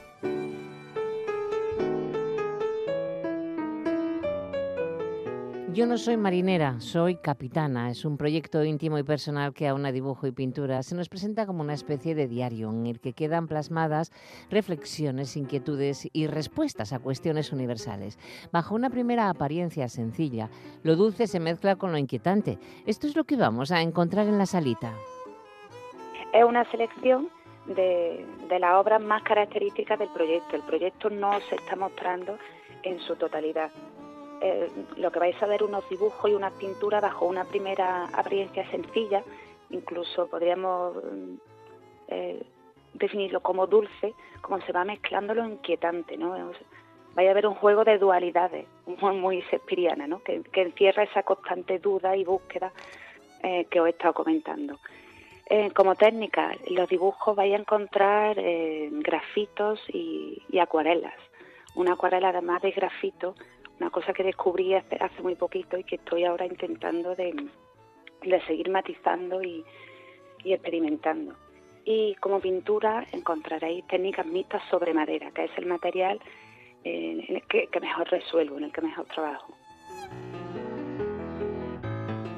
[5.74, 7.91] Yo no soy marinera, soy capitana.
[7.91, 10.82] Es un proyecto íntimo y personal que aúna dibujo y pintura.
[10.84, 14.14] Se nos presenta como una especie de diario en el que quedan plasmadas
[14.50, 18.18] reflexiones, inquietudes y respuestas a cuestiones universales.
[18.54, 20.50] Bajo una primera apariencia sencilla,
[20.82, 22.58] lo dulce se mezcla con lo inquietante.
[22.86, 24.96] Esto es lo que vamos a encontrar en la salita
[26.36, 27.30] es una selección
[27.66, 30.56] de, de las obras más características del proyecto.
[30.56, 32.38] El proyecto no se está mostrando
[32.84, 33.72] en su totalidad.
[34.42, 38.70] Eh, lo que vais a ver unos dibujos y una pintura bajo una primera apariencia
[38.70, 39.24] sencilla,
[39.70, 41.36] incluso podríamos mm,
[42.10, 42.44] eh,
[42.94, 46.36] definirlo como dulce, como se va mezclando lo inquietante, ¿no?
[47.16, 49.44] Vaya a haber un juego de dualidades, muy, muy
[50.08, 50.22] ¿no?
[50.22, 52.74] Que, encierra esa constante duda y búsqueda
[53.42, 54.78] eh, que os he estado comentando.
[55.74, 61.14] Como técnica, los dibujos vais a encontrar grafitos y, y, acuarelas.
[61.76, 63.36] Una acuarela además de grafito
[63.80, 67.34] una cosa que descubrí hace, muy poquito y que estoy ahora intentando de,
[68.48, 69.66] seguir matizando y,
[70.43, 71.36] experimentando.
[71.84, 76.20] Y como pintura encontraréis técnicas mixtas sobre madera, que es el material
[76.84, 79.54] eh, en el que, mejor resuelvo, en el que mejor trabajo.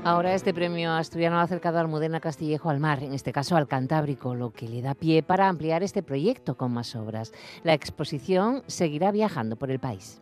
[0.10, 3.68] Ahora este premio asturiano ha acercado a Almudena Castillejo al mar, en este caso al
[3.68, 7.34] Cantábrico, lo que le da pie para ampliar este proyecto con más obras.
[7.66, 10.22] La exposición seguirá viajando por el país.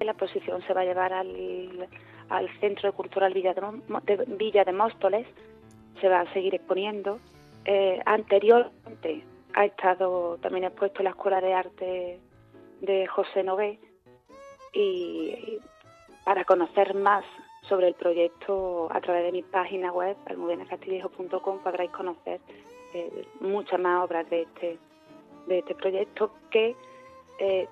[0.00, 1.28] La exposición se va a llevar al,
[2.60, 5.26] Centro Cultural Villa de, Villa de Móstoles,
[6.00, 7.18] se va a seguir exponiendo.
[7.66, 9.22] Eh, anteriormente
[9.52, 12.20] ha estado también expuesto en la Escuela de Arte
[12.80, 13.78] de José Nové
[14.72, 15.58] y
[16.24, 17.26] para conocer más
[17.68, 22.40] sobre el proyecto a través de mi página web, almudenacastillejo.com, podréis conocer
[22.94, 24.78] eh, muchas más obras de este,
[25.46, 26.74] de este proyecto que
[27.38, 27.68] eh,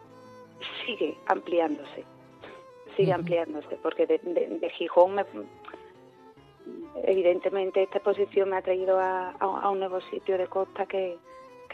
[0.84, 2.04] sigue ampliándose
[2.96, 5.16] sigue ampliándose, porque de, Gijón,
[7.04, 9.34] evidentemente, esta exposición me ha traído a,
[9.70, 11.18] un nuevo sitio de costa que,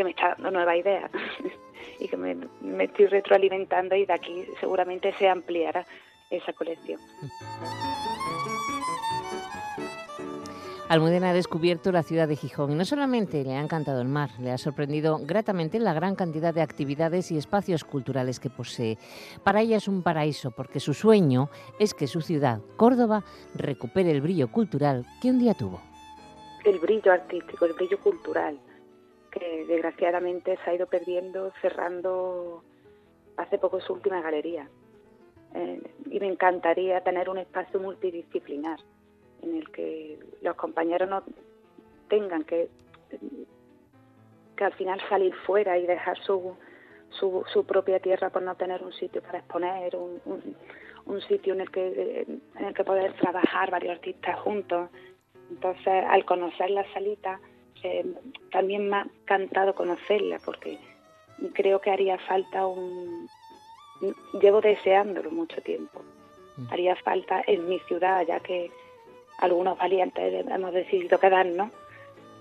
[0.02, 1.08] me está dando nueva idea
[2.00, 5.86] y que me, me estoy retroalimentando y de aquí seguramente se ampliará
[6.30, 6.98] esa colección.
[10.92, 14.28] Almudena ha descubierto la ciudad de Gijón y no solamente le ha encantado el mar,
[14.38, 18.98] le ha sorprendido gratamente la gran cantidad de actividades y espacios culturales que posee.
[19.42, 23.24] Para ella es un paraíso porque su sueño es que su ciudad, Córdoba,
[23.54, 25.80] recupere el brillo cultural que un día tuvo.
[26.62, 28.58] El brillo artístico, el brillo cultural,
[29.30, 32.64] que desgraciadamente se ha ido perdiendo cerrando
[33.38, 34.68] hace poco su última galería.
[35.54, 38.78] Eh, y me encantaría tener un espacio multidisciplinar
[39.42, 41.22] en el que los compañeros no
[42.08, 42.68] tengan que,
[44.56, 46.56] que al final salir fuera y dejar su,
[47.10, 50.20] su, su propia tierra por no tener un sitio para exponer, un,
[51.06, 52.26] un, sitio en el que
[52.56, 54.90] en el que poder trabajar varios artistas juntos.
[55.50, 57.40] Entonces, al conocer la salita,
[57.82, 58.06] eh,
[58.50, 60.78] también me ha encantado conocerla porque
[61.52, 63.28] creo que haría falta un...
[64.40, 66.02] Llevo deseándolo mucho tiempo.
[66.56, 66.66] Mm.
[66.72, 68.70] Haría falta en mi ciudad, ya que
[69.42, 71.70] algunos valientes hemos decidido quedarnos,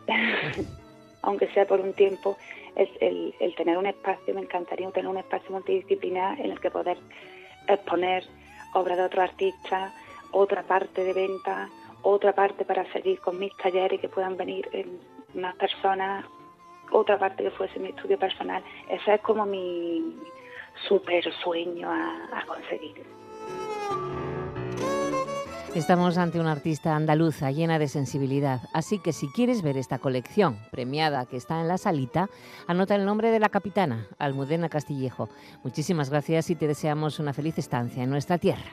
[1.24, 2.38] aunque sea por un tiempo,
[2.76, 6.98] es el, tener un espacio, me encantaría tener un espacio multidisciplinar en el que poder
[7.68, 8.24] exponer
[8.74, 9.94] obras de otros artistas,
[10.32, 11.70] otra parte de venta,
[12.04, 14.70] otra parte para seguir con mis talleres que puedan venir
[15.34, 16.26] más personas,
[16.92, 18.64] otra parte que fuese mi estudio personal.
[18.90, 20.18] Ese es como mi
[20.88, 23.21] super sueño a conseguir.
[25.74, 30.58] Estamos ante una artista andaluza llena de sensibilidad, así que si quieres ver esta colección
[30.70, 32.30] premiada que está en la salita,
[32.68, 35.30] anota el nombre de la capitana, Almudena Castillejo.
[35.64, 38.70] Muchísimas gracias y te deseamos una feliz estancia en nuestra tierra.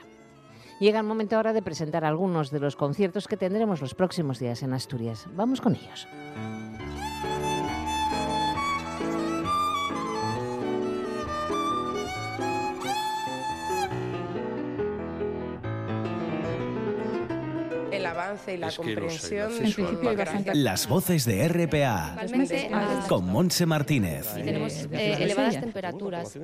[0.81, 4.61] Llega el momento ahora de presentar algunos de los conciertos que tendremos los próximos días
[4.61, 5.25] en Asturias.
[5.35, 6.05] Vamos con ellos.
[18.47, 19.51] Y la comprensión.
[20.53, 22.15] Las voces de RPA
[23.07, 24.33] con Monse Martínez.
[24.33, 26.37] tenemos eh, elevadas temperaturas.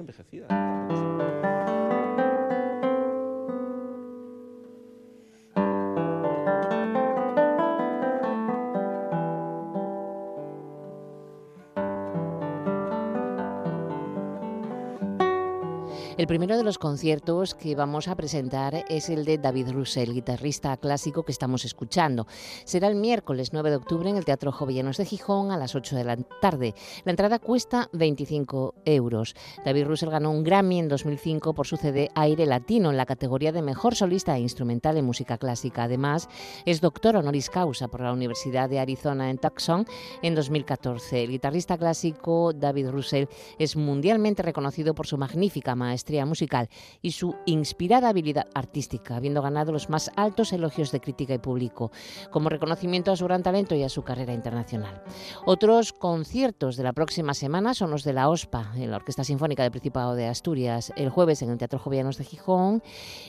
[16.26, 20.76] El primero de los conciertos que vamos a presentar es el de David Russell, guitarrista
[20.76, 22.26] clásico que estamos escuchando.
[22.64, 25.96] Será el miércoles 9 de octubre en el Teatro Jovellanos de Gijón a las 8
[25.96, 26.74] de la tarde.
[27.04, 29.36] La entrada cuesta 25 euros.
[29.64, 33.52] David Russell ganó un Grammy en 2005 por su CD Aire Latino en la categoría
[33.52, 35.84] de Mejor Solista e Instrumental en Música Clásica.
[35.84, 36.28] Además,
[36.66, 39.86] es doctor honoris causa por la Universidad de Arizona en Tucson
[40.24, 41.26] en 2014.
[41.26, 43.28] El guitarrista clásico David Russell
[43.60, 46.70] es mundialmente reconocido por su magnífica maestría musical
[47.02, 51.92] y su inspirada habilidad artística, habiendo ganado los más altos elogios de crítica y público,
[52.32, 55.02] como reconocimiento a su gran talento y a su carrera internacional.
[55.46, 59.64] Otros conciertos de la próxima semana son los de la OSPA, en la Orquesta Sinfónica
[59.64, 62.84] del Principado de Asturias, el jueves en el Teatro Jovianos de Gijón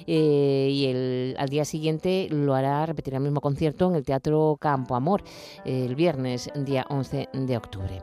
[0.06, 4.56] eh, y el, al día siguiente lo hará, repetirá el mismo concierto en el Teatro
[4.60, 5.22] Campo Amor,
[5.64, 8.02] el viernes, día 11 de octubre.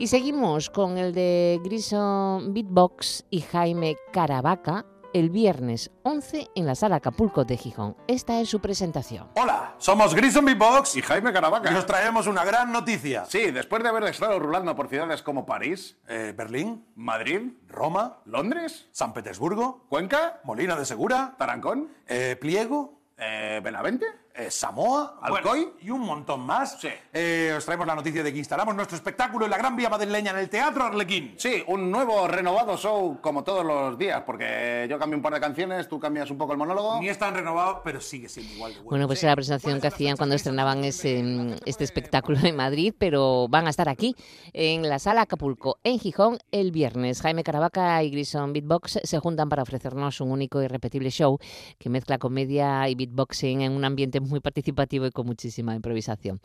[0.00, 6.74] Y seguimos con el de Grison Beatbox y Jaime Caravaca el viernes 11 en la
[6.74, 7.94] sala Acapulco de Gijón.
[8.08, 9.28] Esta es su presentación.
[9.34, 11.70] Hola, somos Grison Beatbox y Jaime Caravaca.
[11.70, 13.26] Y os traemos una gran noticia.
[13.26, 18.88] Sí, después de haber estado rulando por ciudades como París, eh, Berlín, Madrid, Roma, Londres,
[18.92, 25.90] San Petersburgo, Cuenca, Molina de Segura, Tarancón, eh, Pliego, eh, Benavente, eh, Samoa, Alcoy y
[25.90, 26.78] un montón más.
[26.80, 26.88] Sí.
[27.12, 30.30] Eh, os traemos la noticia de que instalamos nuestro espectáculo en la Gran Vía Madrileña
[30.32, 31.34] en el Teatro Arlequín.
[31.36, 35.40] Sí, un nuevo renovado show como todos los días, porque yo cambio un par de
[35.40, 37.00] canciones, tú cambias un poco el monólogo.
[37.00, 38.90] Ni es tan renovado, pero sigue siendo igual de bueno.
[38.90, 39.26] Bueno, pues Sí.
[39.26, 43.70] era la presentación que hacían cuando estrenaban ese, este espectáculo en Madrid, pero van a
[43.70, 44.14] estar aquí,
[44.52, 47.20] en la sala Acapulco, en Gijón, el viernes.
[47.22, 51.38] Jaime Caravaca y Grison Beatbox se juntan para ofrecernos un único y repetible show
[51.78, 56.38] que mezcla comedia y beatboxing en un ambiente muy participativo y con muchísima improvisación.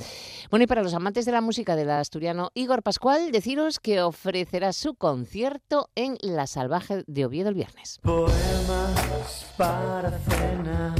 [0.49, 4.73] Bueno, y para los amantes de la música del asturiano Igor Pascual, deciros que ofrecerá
[4.73, 7.99] su concierto en La Salvaje de Oviedo el viernes.
[8.01, 10.95] Poemas para cena.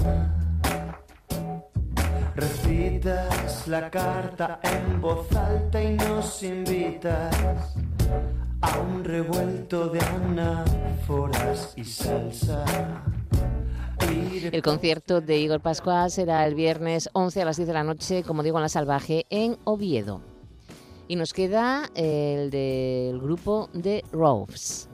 [2.35, 7.75] Recitas la carta en voz alta y nos invitas
[8.65, 12.65] a un revuelto de anáforas y salsa.
[14.51, 18.23] El concierto de Igor Pascual será el viernes 11 a las 10 de la noche,
[18.23, 20.21] como digo, en La Salvaje, en Oviedo.
[21.07, 24.89] Y nos queda el del grupo de Roves.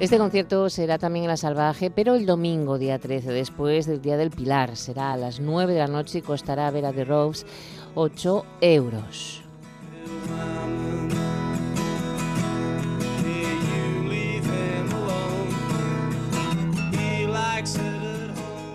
[0.00, 4.16] Este concierto será también en La Salvaje, pero el domingo, día 13, después del Día
[4.16, 4.76] del Pilar.
[4.76, 7.44] Será a las 9 de la noche y costará a The Roves
[7.96, 9.47] 8 euros.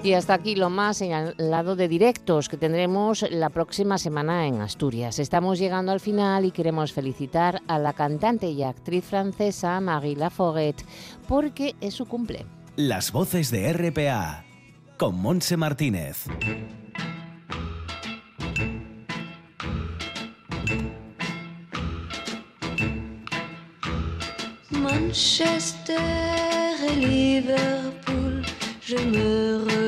[0.03, 5.17] Y hasta aquí lo más señalado de directos que tendremos la próxima semana en Asturias.
[5.17, 10.83] Estamos llegando al final y queremos felicitar a la cantante y actriz francesa Marie Laforget
[11.25, 12.45] porque es su cumple.
[12.75, 14.43] Las voces de RPA
[14.97, 16.25] con Monse Martínez.
[24.69, 25.97] Manchester
[26.89, 28.43] et Liverpool,
[28.81, 29.82] je me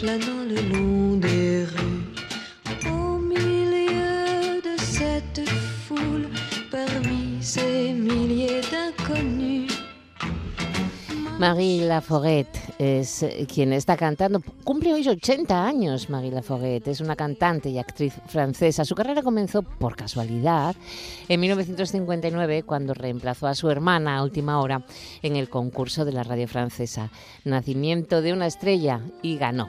[0.00, 2.90] flânant le long des rues.
[2.90, 5.46] Au milieu de cette
[5.84, 6.26] foule,
[6.70, 9.70] parmi ces milliers d'inconnus.
[11.38, 12.46] Marie Laforget
[12.80, 14.40] es eh, quien está cantando.
[14.64, 16.88] Cumple hoy 80 años Marie Laforget.
[16.88, 18.86] Es una cantante y actriz francesa.
[18.86, 20.74] Su carrera comenzó por casualidad
[21.28, 24.86] en 1959 cuando reemplazó a su hermana a última hora
[25.20, 27.10] en el concurso de la radio francesa.
[27.44, 29.68] Nacimiento de una estrella y ganó.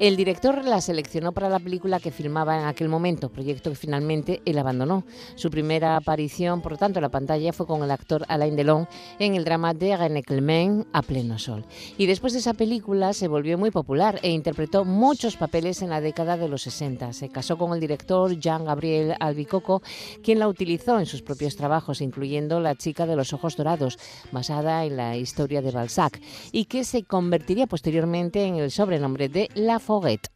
[0.00, 4.42] El director la seleccionó para la película que filmaba en aquel momento, proyecto que finalmente
[4.44, 5.04] él abandonó.
[5.36, 8.88] Su primera aparición, por tanto, en la pantalla fue con el actor Alain Delon
[9.20, 11.64] en el drama de René Clement, A pleno sol.
[11.96, 16.02] Y después de esa película se volvió muy popular e interpretó muchos papeles en la
[16.02, 17.14] década de los 60.
[17.14, 19.80] Se casó con el director Jean-Gabriel Albicoco,
[20.22, 23.98] quien la utilizó en sus propios trabajos, incluyendo La chica de los ojos dorados,
[24.30, 26.20] basada en la historia de Balzac,
[26.52, 30.30] y que se convertiría posteriormente en el sobrenombre de La Foguette.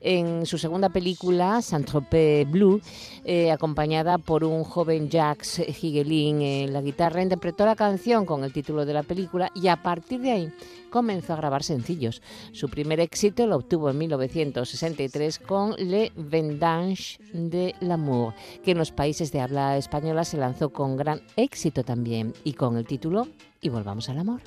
[0.00, 2.80] En su segunda película, Saint-Tropez Blue,
[3.24, 8.52] eh, acompañada por un joven Jacques Higelin en la guitarra, interpretó la canción con el
[8.52, 10.52] título de la película y a partir de ahí
[10.92, 12.22] comenzó a grabar sencillos.
[12.52, 18.32] Su primer éxito lo obtuvo en 1963 con Le Vendange de l'amour,
[18.64, 22.76] que en los países de habla española se lanzó con gran éxito también y con
[22.78, 23.28] el título
[23.60, 24.40] Y volvamos al amor.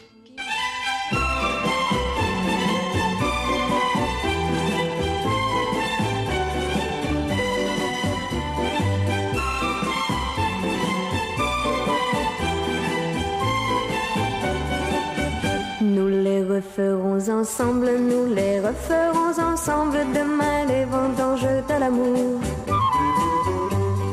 [16.55, 22.39] Referons ensemble, nous les referons ensemble demain les vendanges de l'amour.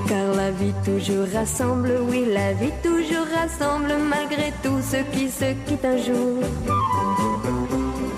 [0.08, 5.84] Car vie toujours rassemble, oui, la vie toujours rassemble, malgré tout ce qui se quitte
[5.84, 6.38] un jour.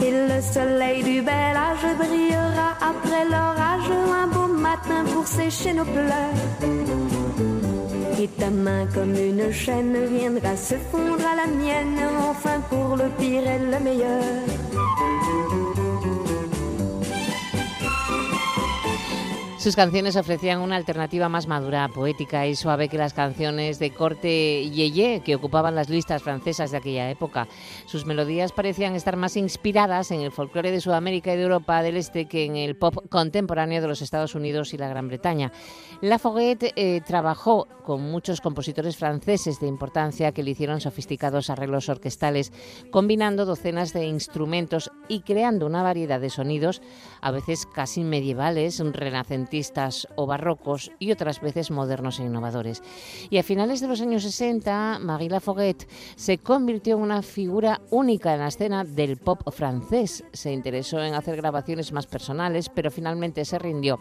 [0.05, 3.91] Et le soleil du bel âge brillera après l'orage,
[4.22, 7.13] un beau matin pour sécher nos pleurs.
[8.20, 11.98] Et ta main comme une chaîne viendra se fondre à la mienne,
[12.30, 15.63] enfin pour le pire et le meilleur.
[19.64, 24.68] Sus canciones ofrecían una alternativa más madura, poética y suave que las canciones de corte
[24.68, 27.48] yeye que ocupaban las listas francesas de aquella época.
[27.86, 31.96] Sus melodías parecían estar más inspiradas en el folclore de Sudamérica y de Europa del
[31.96, 35.50] Este que en el pop contemporáneo de los Estados Unidos y la Gran Bretaña.
[36.02, 41.88] La Foguette eh, trabajó con muchos compositores franceses de importancia que le hicieron sofisticados arreglos
[41.88, 42.52] orquestales,
[42.90, 46.82] combinando docenas de instrumentos y creando una variedad de sonidos,
[47.22, 48.80] a veces casi medievales,
[50.16, 52.82] o barrocos y otras veces modernos e innovadores.
[53.30, 58.34] Y a finales de los años 60, Marie Lafoguette se convirtió en una figura única
[58.34, 60.24] en la escena del pop francés.
[60.32, 64.00] Se interesó en hacer grabaciones más personales, pero finalmente se rindió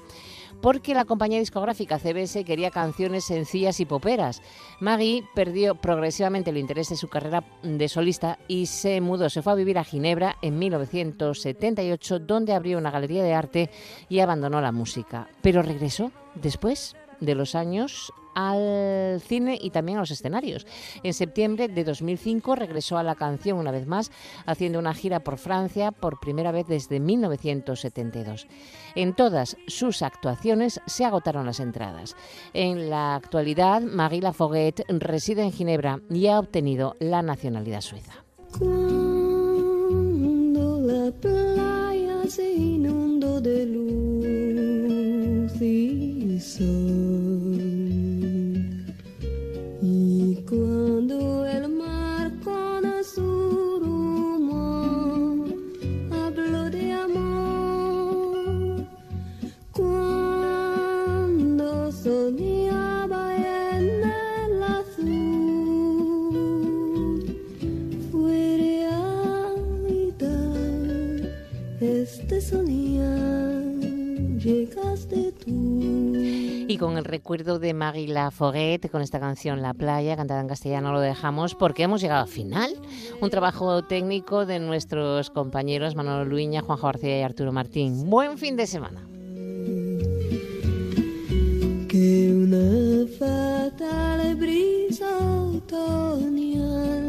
[0.63, 4.41] porque la compañía discográfica CBS quería canciones sencillas y poperas.
[4.79, 9.51] Maggie perdió progresivamente el interés de su carrera de solista y se mudó, se fue
[9.51, 13.69] a vivir a Ginebra en 1978, donde abrió una galería de arte
[14.07, 15.27] y abandonó la música.
[15.43, 20.65] Pero regresó después de los años al cine y también a los escenarios.
[21.03, 24.11] En septiembre de 2005 regresó a la canción una vez más,
[24.45, 28.47] haciendo una gira por Francia por primera vez desde 1972.
[28.95, 32.15] En todas sus actuaciones se agotaron las entradas.
[32.53, 38.23] En la actualidad, Marie Lafoguette reside en Ginebra y ha obtenido la nacionalidad suiza.
[40.81, 44.02] la playa se inundó de luz
[45.63, 47.42] y Cuando
[76.73, 80.91] Y con el recuerdo de Maggie Lafoguette, con esta canción La Playa, cantada en castellano,
[80.91, 82.73] lo dejamos porque hemos llegado al final.
[83.21, 88.09] Un trabajo técnico de nuestros compañeros Manolo Luiña, Juanjo García y Arturo Martín.
[88.09, 89.07] Buen fin de semana.
[91.89, 97.03] Que una fatal brisa otoñal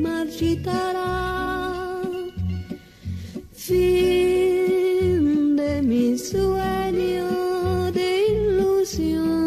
[0.00, 2.00] marchitará.
[3.52, 7.43] Fin de mi sueño
[8.84, 9.43] ilusión.